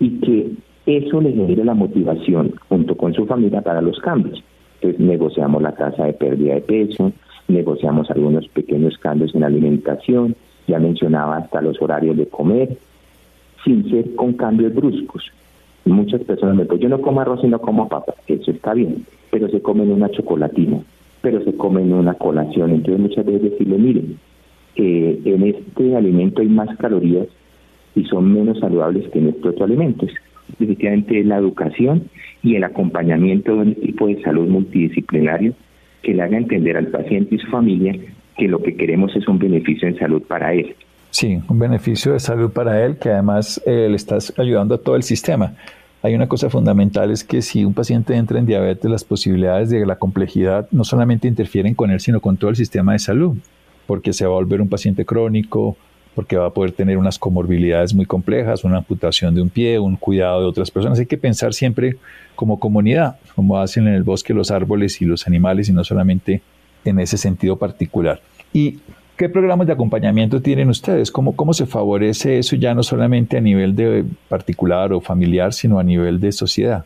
[0.00, 0.50] y que
[0.86, 4.42] eso le genere la motivación junto con su familia para los cambios.
[4.84, 7.10] Entonces negociamos la tasa de pérdida de peso,
[7.48, 12.76] negociamos algunos pequeños cambios en alimentación, ya mencionaba hasta los horarios de comer,
[13.64, 15.32] sin ser con cambios bruscos.
[15.86, 19.06] Muchas personas me dicen, yo no como arroz y no como papa, eso está bien,
[19.30, 20.80] pero se comen una chocolatina,
[21.22, 22.72] pero se comen una colación.
[22.72, 24.18] Entonces muchas veces decirle, miren,
[24.76, 27.28] eh, en este alimento hay más calorías
[27.94, 30.10] y son menos saludables que en estos otros alimentos.
[30.48, 32.08] Definitivamente la educación
[32.42, 35.54] y el acompañamiento de un equipo de salud multidisciplinario
[36.02, 37.96] que le haga entender al paciente y su familia
[38.36, 40.74] que lo que queremos es un beneficio en salud para él.
[41.10, 44.96] Sí, un beneficio de salud para él que además eh, le estás ayudando a todo
[44.96, 45.54] el sistema.
[46.02, 49.86] Hay una cosa fundamental es que si un paciente entra en diabetes, las posibilidades de
[49.86, 53.38] la complejidad no solamente interfieren con él, sino con todo el sistema de salud,
[53.86, 55.78] porque se va a volver un paciente crónico,
[56.14, 59.96] porque va a poder tener unas comorbilidades muy complejas, una amputación de un pie, un
[59.96, 60.98] cuidado de otras personas.
[60.98, 61.96] Hay que pensar siempre
[62.36, 66.40] como comunidad, como hacen en el bosque los árboles y los animales, y no solamente
[66.84, 68.20] en ese sentido particular.
[68.52, 68.78] ¿Y
[69.16, 71.10] qué programas de acompañamiento tienen ustedes?
[71.10, 75.78] ¿Cómo, cómo se favorece eso ya no solamente a nivel de particular o familiar, sino
[75.78, 76.84] a nivel de sociedad?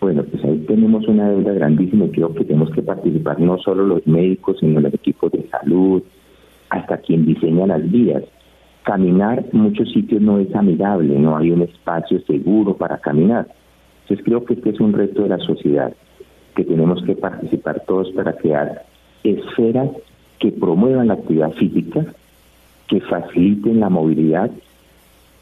[0.00, 3.86] Bueno, pues ahí tenemos una deuda grandísima y creo que tenemos que participar no solo
[3.86, 6.02] los médicos, sino los equipos de salud,
[6.68, 8.22] hasta quien diseña las vías
[8.84, 13.48] caminar en muchos sitios no es amigable, no hay un espacio seguro para caminar.
[14.02, 15.92] Entonces creo que este es un reto de la sociedad,
[16.54, 18.84] que tenemos que participar todos para crear
[19.24, 19.88] esferas
[20.38, 22.04] que promuevan la actividad física,
[22.86, 24.50] que faciliten la movilidad,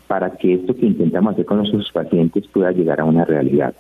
[0.07, 3.75] para que esto que intentamos hacer con nuestros pacientes pueda llegar a una realidad.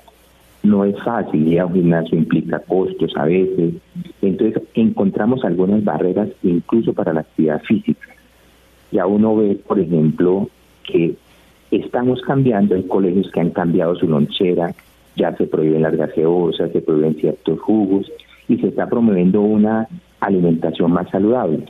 [0.64, 3.74] No es fácil, ir a un gimnasio implica costos a veces,
[4.22, 8.08] entonces encontramos algunas barreras incluso para la actividad física
[8.92, 10.48] ya uno ve, por ejemplo,
[10.84, 11.14] que
[11.70, 14.74] estamos cambiando, hay colegios que han cambiado su lonchera,
[15.16, 18.10] ya se prohíben las gaseosas, se prohíben ciertos jugos
[18.48, 19.88] y se está promoviendo una
[20.20, 21.64] alimentación más saludable.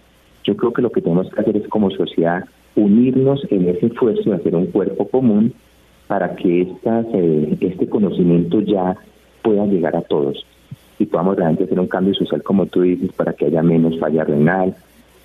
[0.45, 4.31] Yo creo que lo que tenemos que hacer es como sociedad unirnos en ese esfuerzo
[4.31, 5.53] de hacer un cuerpo común
[6.07, 8.97] para que estas, eh, este conocimiento ya
[9.43, 10.45] pueda llegar a todos
[10.99, 14.25] y podamos realmente hacer un cambio social, como tú dices, para que haya menos falla
[14.25, 14.75] renal,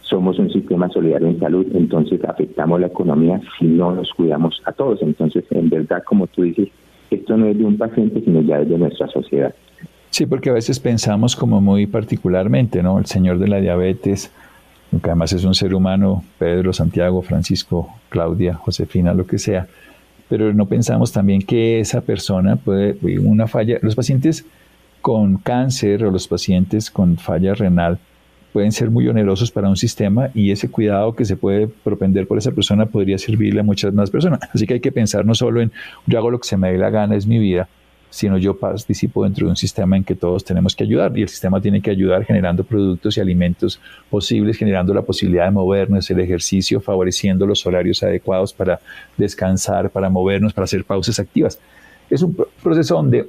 [0.10, 4.72] somos un sistema solidario en salud, entonces afectamos la economía si no nos cuidamos a
[4.72, 5.02] todos.
[5.02, 6.70] Entonces, en verdad, como tú dices,
[7.10, 9.54] esto no es de un paciente, sino ya es de nuestra sociedad.
[10.10, 12.98] Sí, porque a veces pensamos como muy particularmente, ¿no?
[12.98, 14.32] El señor de la diabetes,
[14.92, 19.68] que además es un ser humano, Pedro, Santiago, Francisco, Claudia, Josefina, lo que sea,
[20.30, 24.46] pero no pensamos también que esa persona puede, una falla, los pacientes
[25.02, 28.00] con cáncer o los pacientes con falla renal,
[28.54, 32.38] pueden ser muy onerosos para un sistema y ese cuidado que se puede propender por
[32.38, 34.40] esa persona podría servirle a muchas más personas.
[34.54, 35.72] Así que hay que pensar no solo en
[36.06, 37.68] yo hago lo que se me dé la gana, es mi vida,
[38.10, 41.30] sino yo participo dentro de un sistema en que todos tenemos que ayudar y el
[41.30, 43.80] sistema tiene que ayudar generando productos y alimentos
[44.10, 48.80] posibles, generando la posibilidad de movernos, el ejercicio, favoreciendo los horarios adecuados para
[49.18, 51.60] descansar, para movernos, para hacer pausas activas.
[52.10, 53.28] Es un proceso donde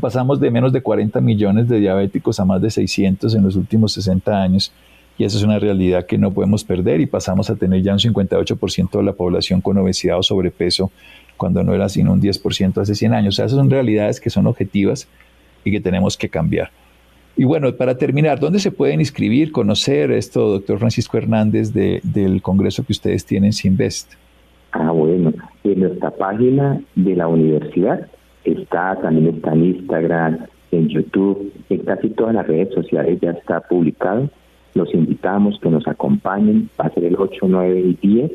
[0.00, 3.92] Pasamos de menos de 40 millones de diabéticos a más de 600 en los últimos
[3.92, 4.72] 60 años
[5.18, 7.98] y esa es una realidad que no podemos perder y pasamos a tener ya un
[7.98, 10.92] 58% de la población con obesidad o sobrepeso
[11.36, 13.34] cuando no era sino un 10% hace 100 años.
[13.34, 15.08] O sea, esas son realidades que son objetivas
[15.64, 16.70] y que tenemos que cambiar.
[17.36, 22.84] Y bueno, para terminar, ¿dónde se pueden inscribir, conocer esto, doctor Francisco Hernández, del congreso
[22.84, 24.12] que ustedes tienen, Sinvest?
[24.72, 25.32] Ah, bueno,
[25.64, 28.08] en nuestra página de la universidad
[28.52, 30.38] está, también está en Instagram,
[30.70, 34.28] en YouTube, en casi todas las redes sociales ya está publicado.
[34.74, 38.32] Los invitamos que nos acompañen, va a ser el 8, 9 y 10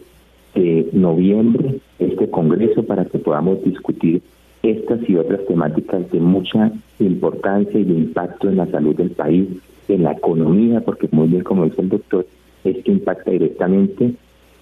[0.56, 4.22] de noviembre este congreso para que podamos discutir
[4.62, 9.48] estas y otras temáticas de mucha importancia y de impacto en la salud del país,
[9.88, 12.26] en la economía, porque muy bien como dice el doctor,
[12.64, 14.14] esto impacta directamente,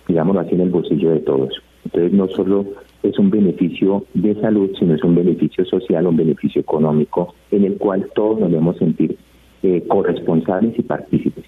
[0.07, 1.61] digámoslo así, en el bolsillo de todos.
[1.85, 2.65] Entonces no solo
[3.03, 7.77] es un beneficio de salud, sino es un beneficio social, un beneficio económico en el
[7.77, 9.17] cual todos nos debemos sentir
[9.63, 11.45] eh, corresponsables y partícipes.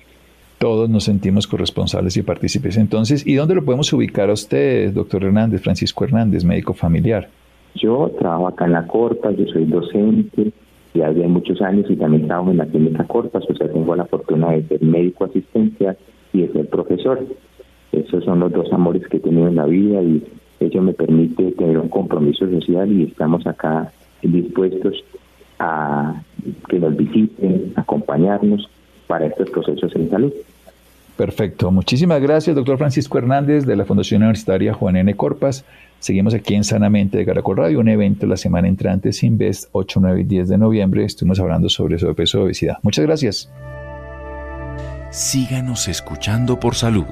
[0.58, 2.78] Todos nos sentimos corresponsables y partícipes.
[2.78, 7.30] Entonces, ¿y dónde lo podemos ubicar a usted, doctor Hernández, Francisco Hernández, médico familiar?
[7.76, 10.54] Yo trabajo acá en la Corta, yo soy docente,
[10.94, 14.06] ya de muchos años y también estamos en la clínica Corpas, o sea, tengo la
[14.06, 15.98] fortuna de ser médico asistencial
[16.32, 17.20] y de ser profesor.
[17.92, 20.24] Esos son los dos amores que he tenido en la vida y
[20.60, 25.04] ello me permite tener un compromiso social y estamos acá dispuestos
[25.60, 26.22] a
[26.70, 28.70] que nos visiten, acompañarnos
[29.08, 30.34] para estos procesos en salud.
[31.16, 31.72] Perfecto.
[31.72, 35.16] Muchísimas gracias, doctor Francisco Hernández de la Fundación Universitaria Juan N.
[35.16, 35.63] Corpas.
[36.00, 40.22] Seguimos aquí en Sanamente de Caracol Radio, un evento la semana entrante Sinvest 8, 9
[40.22, 41.06] y 10 de noviembre.
[41.06, 42.78] Estuvimos hablando sobre sobrepeso y obesidad.
[42.82, 43.52] Muchas gracias.
[45.12, 47.06] Síganos escuchando por salud.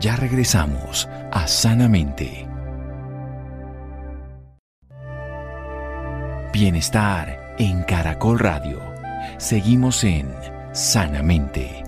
[0.00, 2.46] Ya regresamos a Sanamente.
[6.52, 8.80] Bienestar en Caracol Radio.
[9.38, 10.28] Seguimos en
[10.72, 11.82] Sanamente.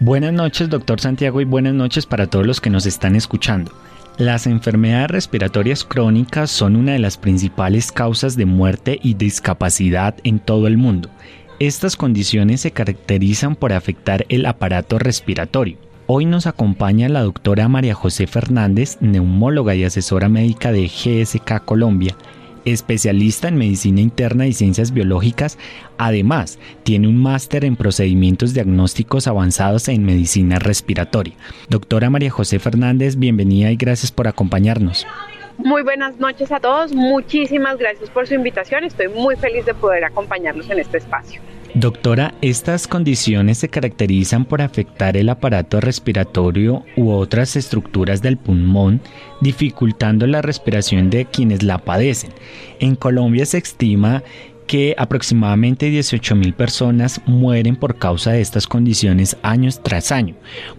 [0.00, 3.72] Buenas noches, doctor Santiago, y buenas noches para todos los que nos están escuchando.
[4.18, 10.38] Las enfermedades respiratorias crónicas son una de las principales causas de muerte y discapacidad en
[10.38, 11.10] todo el mundo.
[11.58, 15.91] Estas condiciones se caracterizan por afectar el aparato respiratorio.
[16.06, 22.16] Hoy nos acompaña la doctora María José Fernández, neumóloga y asesora médica de GSK Colombia,
[22.64, 25.58] especialista en medicina interna y ciencias biológicas,
[25.98, 31.34] además tiene un máster en procedimientos diagnósticos avanzados en medicina respiratoria.
[31.68, 35.06] Doctora María José Fernández, bienvenida y gracias por acompañarnos.
[35.64, 40.04] Muy buenas noches a todos, muchísimas gracias por su invitación, estoy muy feliz de poder
[40.04, 41.40] acompañarlos en este espacio.
[41.74, 49.00] Doctora, estas condiciones se caracterizan por afectar el aparato respiratorio u otras estructuras del pulmón,
[49.40, 52.32] dificultando la respiración de quienes la padecen.
[52.80, 54.24] En Colombia se estima
[54.66, 60.34] que aproximadamente 18.000 personas mueren por causa de estas condiciones años tras año.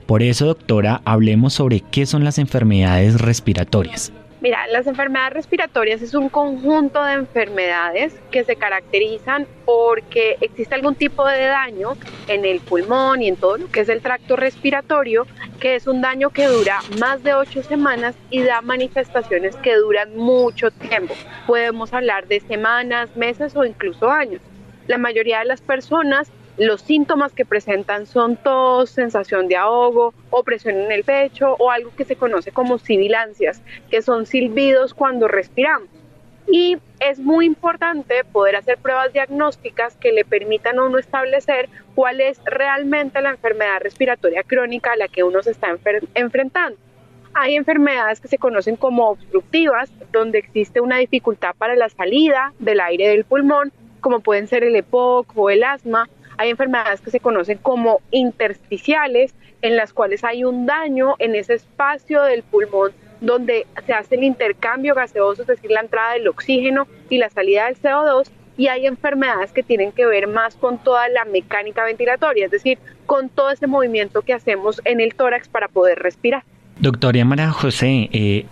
[0.05, 4.11] Por eso, doctora, hablemos sobre qué son las enfermedades respiratorias.
[4.43, 10.95] Mira, las enfermedades respiratorias es un conjunto de enfermedades que se caracterizan porque existe algún
[10.95, 11.93] tipo de daño
[12.27, 15.25] en el pulmón y en todo lo que es el tracto respiratorio,
[15.61, 20.13] que es un daño que dura más de ocho semanas y da manifestaciones que duran
[20.17, 21.13] mucho tiempo.
[21.47, 24.41] Podemos hablar de semanas, meses o incluso años.
[24.87, 30.75] La mayoría de las personas los síntomas que presentan son tos, sensación de ahogo, opresión
[30.75, 35.89] en el pecho o algo que se conoce como sibilancias, que son silbidos cuando respiramos.
[36.47, 42.21] Y es muy importante poder hacer pruebas diagnósticas que le permitan a uno establecer cuál
[42.21, 45.75] es realmente la enfermedad respiratoria crónica a la que uno se está
[46.13, 46.77] enfrentando.
[47.33, 52.79] Hay enfermedades que se conocen como obstructivas, donde existe una dificultad para la salida del
[52.79, 56.07] aire del pulmón, como pueden ser el EPOC o el asma,
[56.37, 61.53] hay enfermedades que se conocen como intersticiales, en las cuales hay un daño en ese
[61.53, 62.91] espacio del pulmón
[63.21, 67.67] donde se hace el intercambio gaseoso, es decir, la entrada del oxígeno y la salida
[67.67, 72.45] del CO2, y hay enfermedades que tienen que ver más con toda la mecánica ventilatoria,
[72.45, 76.43] es decir, con todo ese movimiento que hacemos en el tórax para poder respirar.
[76.79, 78.45] Doctora María José, eh,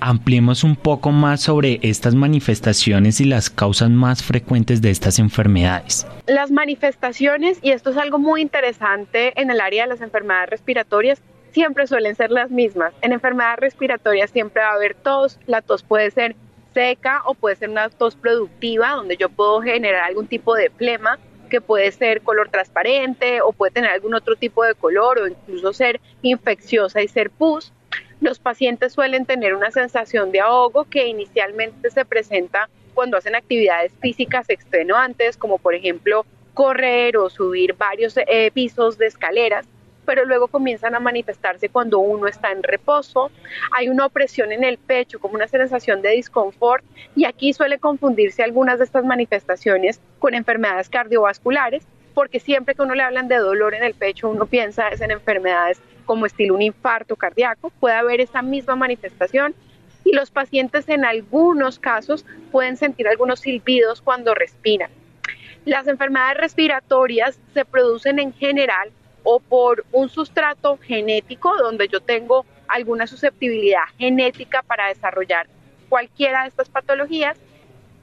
[0.00, 6.06] ampliemos un poco más sobre estas manifestaciones y las causas más frecuentes de estas enfermedades.
[6.26, 11.22] Las manifestaciones, y esto es algo muy interesante en el área de las enfermedades respiratorias,
[11.52, 12.92] siempre suelen ser las mismas.
[13.02, 16.36] En enfermedades respiratorias siempre va a haber tos, la tos puede ser
[16.74, 21.18] seca o puede ser una tos productiva donde yo puedo generar algún tipo de flema
[21.48, 25.72] que puede ser color transparente o puede tener algún otro tipo de color o incluso
[25.72, 27.72] ser infecciosa y ser pus.
[28.20, 33.92] Los pacientes suelen tener una sensación de ahogo que inicialmente se presenta cuando hacen actividades
[34.00, 39.68] físicas extenuantes, como por ejemplo correr o subir varios eh, pisos de escaleras,
[40.04, 43.30] pero luego comienzan a manifestarse cuando uno está en reposo.
[43.76, 48.42] Hay una opresión en el pecho, como una sensación de disconfort, y aquí suele confundirse
[48.42, 51.86] algunas de estas manifestaciones con enfermedades cardiovasculares,
[52.18, 55.12] porque siempre que uno le hablan de dolor en el pecho, uno piensa es en
[55.12, 59.54] enfermedades como estilo un infarto cardíaco, puede haber esa misma manifestación
[60.04, 64.90] y los pacientes en algunos casos pueden sentir algunos silbidos cuando respiran.
[65.64, 68.90] Las enfermedades respiratorias se producen en general
[69.22, 75.46] o por un sustrato genético donde yo tengo alguna susceptibilidad genética para desarrollar
[75.88, 77.38] cualquiera de estas patologías,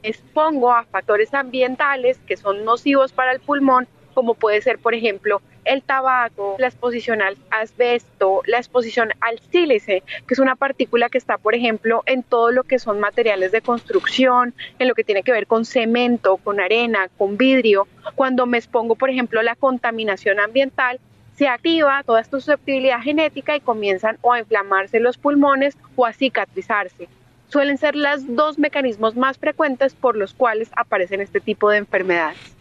[0.04, 5.42] expongo a factores ambientales que son nocivos para el pulmón, como puede ser, por ejemplo,
[5.66, 11.20] el tabaco, la exposición al asbesto, la exposición al sílice, que es una partícula que
[11.20, 15.22] está, por ejemplo, en todo lo que son materiales de construcción, en lo que tiene
[15.22, 17.88] que ver con cemento, con arena, con vidrio.
[18.16, 21.00] Cuando me expongo, por ejemplo, a la contaminación ambiental,
[21.36, 26.14] se activa toda esta susceptibilidad genética y comienzan o a inflamarse los pulmones o a
[26.14, 27.10] cicatrizarse
[27.48, 32.55] suelen ser los dos mecanismos más frecuentes por los cuales aparecen este tipo de enfermedades.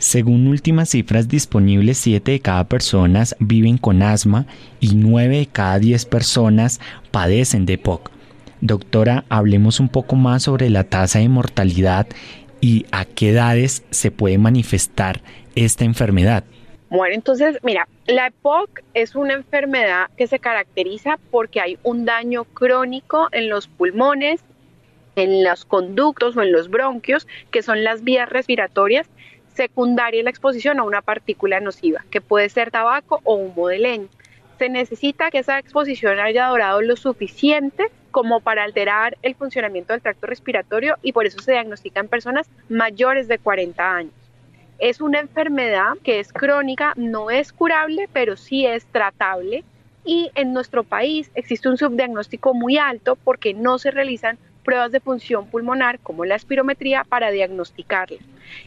[0.00, 4.46] Según últimas cifras disponibles, 7 de cada personas viven con asma
[4.80, 6.80] y 9 de cada 10 personas
[7.10, 8.10] padecen de POC.
[8.62, 12.06] Doctora, hablemos un poco más sobre la tasa de mortalidad
[12.62, 15.20] y a qué edades se puede manifestar
[15.54, 16.44] esta enfermedad.
[16.88, 22.44] Bueno, entonces, mira, la EPOC es una enfermedad que se caracteriza porque hay un daño
[22.44, 24.40] crónico en los pulmones,
[25.16, 29.06] en los conductos o en los bronquios, que son las vías respiratorias,
[29.54, 34.08] secundaria la exposición a una partícula nociva, que puede ser tabaco o humo de leña.
[34.58, 40.02] Se necesita que esa exposición haya durado lo suficiente como para alterar el funcionamiento del
[40.02, 44.12] tracto respiratorio y por eso se diagnostica en personas mayores de 40 años.
[44.78, 49.62] Es una enfermedad que es crónica, no es curable, pero sí es tratable.
[50.04, 55.00] Y en nuestro país existe un subdiagnóstico muy alto porque no se realizan pruebas de
[55.00, 58.18] función pulmonar como la espirometría para diagnosticarla.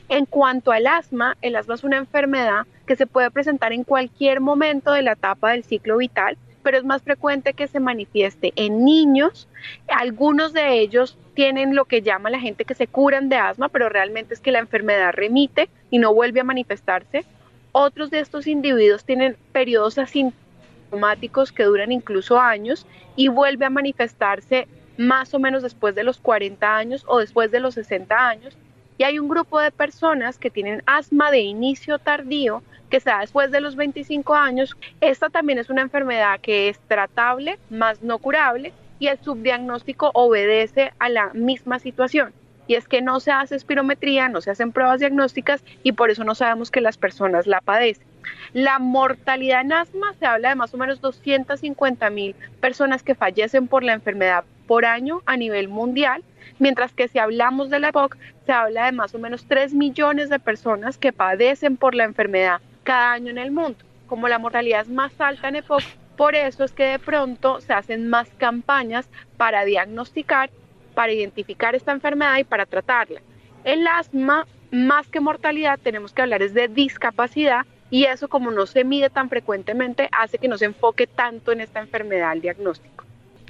[0.10, 4.42] En cuanto al asma, el asma es una enfermedad que se puede presentar en cualquier
[4.42, 8.84] momento de la etapa del ciclo vital pero es más frecuente que se manifieste en
[8.84, 9.48] niños.
[9.88, 13.90] Algunos de ellos tienen lo que llama la gente que se curan de asma, pero
[13.90, 17.26] realmente es que la enfermedad remite y no vuelve a manifestarse.
[17.74, 24.68] Otros de estos individuos tienen periodos asintomáticos que duran incluso años y vuelve a manifestarse
[24.98, 28.58] más o menos después de los 40 años o después de los 60 años.
[28.98, 33.22] Y hay un grupo de personas que tienen asma de inicio tardío, que se da
[33.22, 34.78] después de los 25 años.
[35.02, 40.94] Esta también es una enfermedad que es tratable, más no curable, y el subdiagnóstico obedece
[41.00, 42.34] a la misma situación.
[42.68, 46.24] Y es que no se hace espirometría, no se hacen pruebas diagnósticas y por eso
[46.24, 48.08] no sabemos que las personas la padecen.
[48.54, 53.68] La mortalidad en asma se habla de más o menos 250 mil personas que fallecen
[53.68, 56.24] por la enfermedad por año a nivel mundial,
[56.60, 60.30] mientras que si hablamos de la EPOC se habla de más o menos 3 millones
[60.30, 63.78] de personas que padecen por la enfermedad cada año en el mundo.
[64.08, 65.84] Como la mortalidad es más alta en EPOC,
[66.18, 70.50] por eso es que de pronto se hacen más campañas para diagnosticar,
[70.94, 73.22] para identificar esta enfermedad y para tratarla.
[73.64, 78.66] El asma, más que mortalidad, tenemos que hablar es de discapacidad y eso como no
[78.66, 82.93] se mide tan frecuentemente hace que no se enfoque tanto en esta enfermedad el diagnóstico.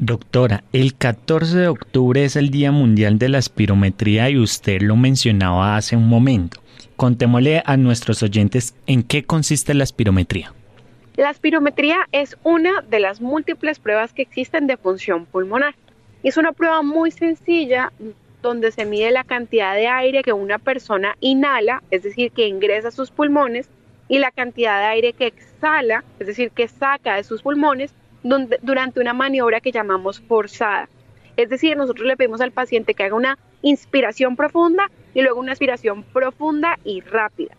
[0.06, 4.98] Doctora, el 14 de octubre es el Día Mundial de la Espirometría y usted lo
[4.98, 6.60] mencionaba hace un momento.
[6.98, 10.54] Contémosle a nuestros oyentes en qué consiste la espirometría.
[11.16, 15.74] La espirometría es una de las múltiples pruebas que existen de función pulmonar.
[16.22, 17.94] Es una prueba muy sencilla
[18.42, 22.90] donde se mide la cantidad de aire que una persona inhala, es decir, que ingresa
[22.90, 23.70] a sus pulmones,
[24.10, 29.00] y la cantidad de aire que exhala, es decir, que saca de sus pulmones durante
[29.00, 30.90] una maniobra que llamamos forzada.
[31.36, 35.52] Es decir, nosotros le pedimos al paciente que haga una inspiración profunda y luego una
[35.52, 37.56] aspiración profunda y rápida.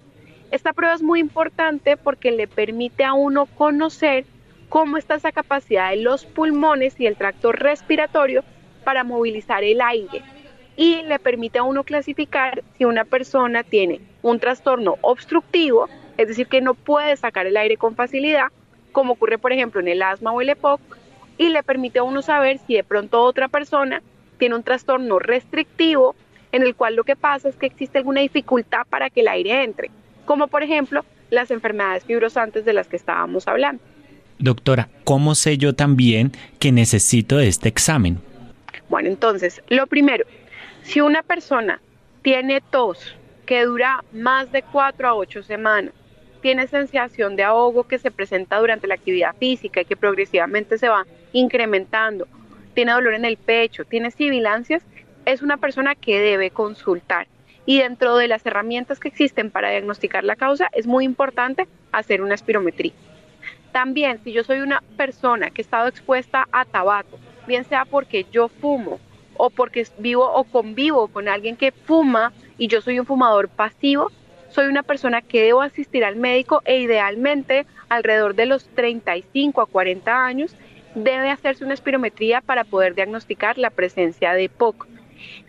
[0.50, 4.24] Esta prueba es muy importante porque le permite a uno conocer
[4.68, 8.44] cómo está esa capacidad de los pulmones y el tracto respiratorio
[8.84, 10.22] para movilizar el aire
[10.76, 16.46] y le permite a uno clasificar si una persona tiene un trastorno obstructivo, es decir,
[16.46, 18.48] que no puede sacar el aire con facilidad,
[18.94, 20.80] como ocurre por ejemplo en el asma o el EPOC,
[21.36, 24.00] y le permite a uno saber si de pronto otra persona
[24.38, 26.14] tiene un trastorno restrictivo
[26.52, 29.64] en el cual lo que pasa es que existe alguna dificultad para que el aire
[29.64, 29.90] entre,
[30.24, 33.82] como por ejemplo las enfermedades fibrosantes de las que estábamos hablando.
[34.38, 36.30] Doctora, ¿cómo sé yo también
[36.60, 38.20] que necesito de este examen?
[38.88, 40.24] Bueno, entonces, lo primero,
[40.82, 41.80] si una persona
[42.22, 43.16] tiene tos
[43.46, 45.92] que dura más de 4 a 8 semanas,
[46.44, 50.90] tiene sensación de ahogo que se presenta durante la actividad física y que progresivamente se
[50.90, 52.28] va incrementando,
[52.74, 54.82] tiene dolor en el pecho, tiene sibilancias,
[55.24, 57.28] es una persona que debe consultar.
[57.64, 62.20] Y dentro de las herramientas que existen para diagnosticar la causa, es muy importante hacer
[62.20, 62.92] una espirometría.
[63.72, 68.26] También, si yo soy una persona que ha estado expuesta a tabaco, bien sea porque
[68.30, 69.00] yo fumo
[69.38, 74.12] o porque vivo o convivo con alguien que fuma y yo soy un fumador pasivo,
[74.54, 79.66] soy una persona que debo asistir al médico e idealmente alrededor de los 35 a
[79.66, 80.56] 40 años
[80.94, 84.86] debe hacerse una espirometría para poder diagnosticar la presencia de POC.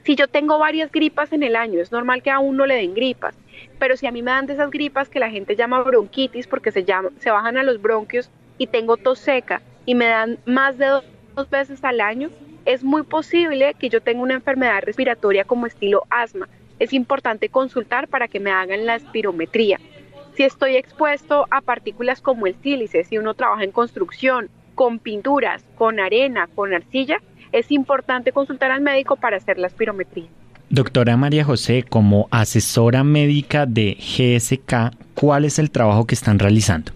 [0.04, 2.96] Si yo tengo varias gripas en el año, es normal que a uno le den
[2.96, 3.36] gripas,
[3.78, 6.72] pero si a mí me dan de esas gripas que la gente llama bronquitis porque
[6.72, 6.84] se,
[7.20, 10.88] se bajan a los bronquios y tengo tos seca y me dan más de
[11.36, 12.32] dos veces al año,
[12.66, 16.50] es muy posible que yo tenga una enfermedad respiratoria como estilo asma.
[16.80, 19.80] Es importante consultar para que me hagan la espirometría.
[20.36, 25.64] Si estoy expuesto a partículas como el sílice, si uno trabaja en construcción, con pinturas,
[25.76, 27.22] con arena, con arcilla,
[27.52, 30.28] es importante consultar al médico para hacer la espirometría.
[30.70, 36.92] Doctora María José, como asesora médica de GSK, ¿cuál es el trabajo que están realizando?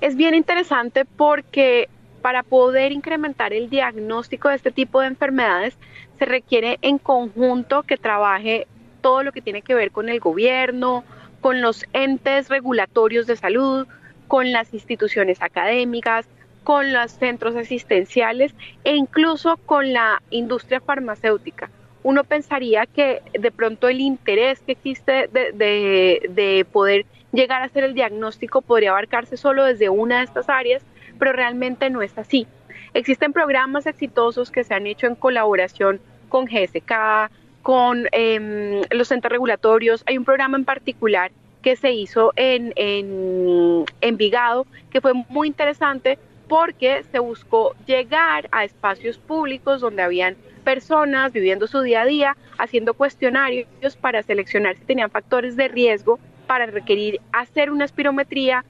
[0.00, 1.88] Es bien interesante porque
[2.20, 5.76] para poder incrementar el diagnóstico de este tipo de enfermedades
[6.18, 8.66] se requiere en conjunto que trabaje
[9.00, 11.04] todo lo que tiene que ver con el gobierno,
[11.40, 13.86] con los entes regulatorios de salud,
[14.28, 16.28] con las instituciones académicas,
[16.64, 18.54] con los centros asistenciales
[18.84, 21.70] e incluso con la industria farmacéutica.
[22.02, 27.94] Uno pensaría que de pronto el interés que existe de, poder llegar a hacer el
[27.94, 30.82] diagnóstico podría abarcarse solo desde una de estas áreas,
[31.20, 32.48] pero realmente no es así.
[32.94, 37.30] Existen programas exitosos que se han hecho en colaboración con GSK,
[37.62, 40.02] con em, los centros regulatorios.
[40.06, 41.30] Hay un programa en particular
[41.62, 46.18] que se hizo en, en Envigado que fue muy interesante
[46.48, 52.36] porque se buscó llegar a espacios públicos donde habían personas viviendo su día a día,
[52.58, 58.64] haciendo cuestionarios para seleccionar si tenían factores de riesgo para requerir hacer una espirometría,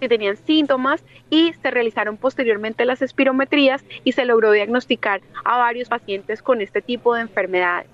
[0.00, 5.88] si tenían síntomas y se realizaron posteriormente las espirometrías y se logró diagnosticar a varios
[5.88, 7.88] pacientes con este tipo de enfermedades.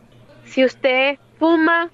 [0.45, 1.91] Si usted fuma,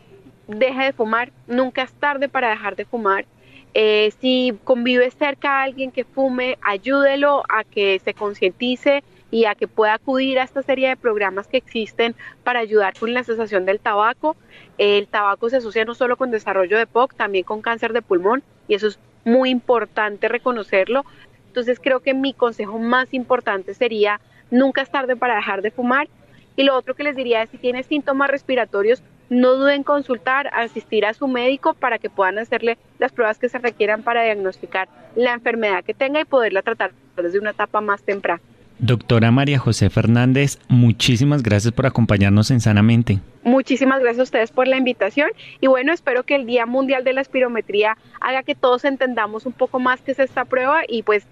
[0.46, 3.26] deje de fumar, nunca es tarde para dejar de fumar.
[3.74, 9.56] Eh, si convive cerca a alguien que fume, ayúdelo a que se concientice y a
[9.56, 12.14] que pueda acudir a esta serie de programas que existen
[12.44, 14.36] para ayudar con la cesación del tabaco.
[14.78, 18.44] El tabaco se asocia no solo con desarrollo de POC, también con cáncer de pulmón
[18.68, 21.04] y eso es muy importante reconocerlo.
[21.46, 24.20] Entonces creo que mi consejo más importante sería
[24.50, 26.08] nunca es tarde para dejar de fumar.
[26.56, 30.50] Y lo otro que les diría es si tiene síntomas respiratorios, no duden en consultar,
[30.52, 34.88] asistir a su médico para que puedan hacerle las pruebas que se requieran para diagnosticar
[35.16, 38.42] la enfermedad que tenga y poderla tratar desde una etapa más temprana.
[38.84, 43.18] Doctora María José Fernández, muchísimas gracias por acompañarnos en Sanamente.
[43.42, 45.30] Muchísimas gracias a ustedes por la invitación
[45.62, 49.52] y bueno, espero que el Día Mundial de la Espirometría haga que todos entendamos un
[49.52, 51.24] poco más qué es esta prueba y pues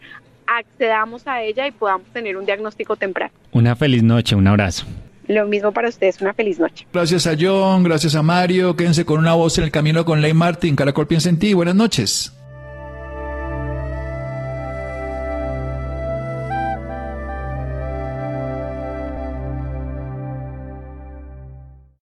[0.46, 3.34] accedamos a ella y podamos tener un diagnóstico temprano.
[3.52, 4.86] Una feliz noche, un abrazo.
[5.28, 6.86] Lo mismo para ustedes, una feliz noche.
[6.90, 8.76] Gracias a John, gracias a Mario.
[8.76, 10.74] Quédense con una voz en el camino con Ley Martin.
[10.74, 11.52] Caracol piensa en ti.
[11.52, 12.32] Buenas noches.